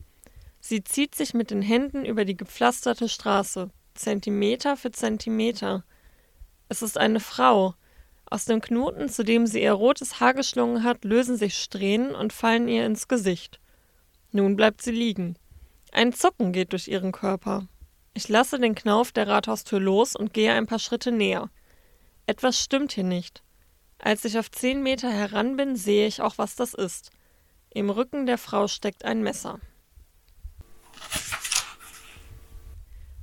Sie 0.60 0.84
zieht 0.84 1.14
sich 1.14 1.32
mit 1.32 1.50
den 1.50 1.62
Händen 1.62 2.04
über 2.04 2.26
die 2.26 2.36
gepflasterte 2.36 3.08
Straße, 3.08 3.70
Zentimeter 3.94 4.76
für 4.76 4.90
Zentimeter. 4.90 5.82
Es 6.68 6.82
ist 6.82 6.98
eine 6.98 7.20
Frau, 7.20 7.74
aus 8.28 8.44
dem 8.44 8.60
Knoten, 8.60 9.08
zu 9.08 9.24
dem 9.24 9.46
sie 9.46 9.62
ihr 9.62 9.72
rotes 9.72 10.20
Haar 10.20 10.34
geschlungen 10.34 10.82
hat, 10.82 11.06
lösen 11.06 11.38
sich 11.38 11.56
Strähnen 11.56 12.14
und 12.14 12.34
fallen 12.34 12.68
ihr 12.68 12.84
ins 12.84 13.08
Gesicht. 13.08 13.60
Nun 14.30 14.56
bleibt 14.56 14.82
sie 14.82 14.90
liegen. 14.90 15.36
Ein 15.90 16.12
Zucken 16.12 16.52
geht 16.52 16.72
durch 16.72 16.88
ihren 16.88 17.12
Körper. 17.12 17.66
Ich 18.16 18.30
lasse 18.30 18.58
den 18.58 18.74
Knauf 18.74 19.12
der 19.12 19.28
Rathaustür 19.28 19.78
los 19.78 20.16
und 20.16 20.32
gehe 20.32 20.50
ein 20.50 20.66
paar 20.66 20.78
Schritte 20.78 21.12
näher. 21.12 21.50
Etwas 22.24 22.58
stimmt 22.58 22.92
hier 22.92 23.04
nicht. 23.04 23.42
Als 23.98 24.24
ich 24.24 24.38
auf 24.38 24.50
zehn 24.50 24.82
Meter 24.82 25.10
heran 25.10 25.58
bin, 25.58 25.76
sehe 25.76 26.06
ich 26.06 26.22
auch, 26.22 26.38
was 26.38 26.56
das 26.56 26.72
ist. 26.72 27.10
Im 27.68 27.90
Rücken 27.90 28.24
der 28.24 28.38
Frau 28.38 28.68
steckt 28.68 29.04
ein 29.04 29.22
Messer. 29.22 29.60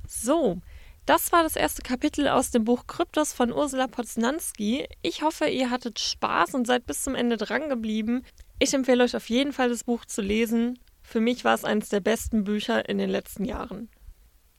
So, 0.06 0.60
das 1.06 1.32
war 1.32 1.42
das 1.42 1.56
erste 1.56 1.82
Kapitel 1.82 2.28
aus 2.28 2.52
dem 2.52 2.62
Buch 2.62 2.86
Kryptos 2.86 3.32
von 3.32 3.52
Ursula 3.52 3.88
Poznanski. 3.88 4.86
Ich 5.02 5.22
hoffe, 5.22 5.46
ihr 5.46 5.70
hattet 5.70 5.98
Spaß 5.98 6.54
und 6.54 6.68
seid 6.68 6.86
bis 6.86 7.02
zum 7.02 7.16
Ende 7.16 7.36
dran 7.36 7.68
geblieben. 7.68 8.24
Ich 8.60 8.72
empfehle 8.72 9.02
euch 9.02 9.16
auf 9.16 9.28
jeden 9.28 9.52
Fall, 9.52 9.70
das 9.70 9.82
Buch 9.82 10.04
zu 10.04 10.22
lesen. 10.22 10.78
Für 11.02 11.18
mich 11.18 11.44
war 11.44 11.56
es 11.56 11.64
eines 11.64 11.88
der 11.88 11.98
besten 11.98 12.44
Bücher 12.44 12.88
in 12.88 12.98
den 12.98 13.10
letzten 13.10 13.44
Jahren. 13.44 13.90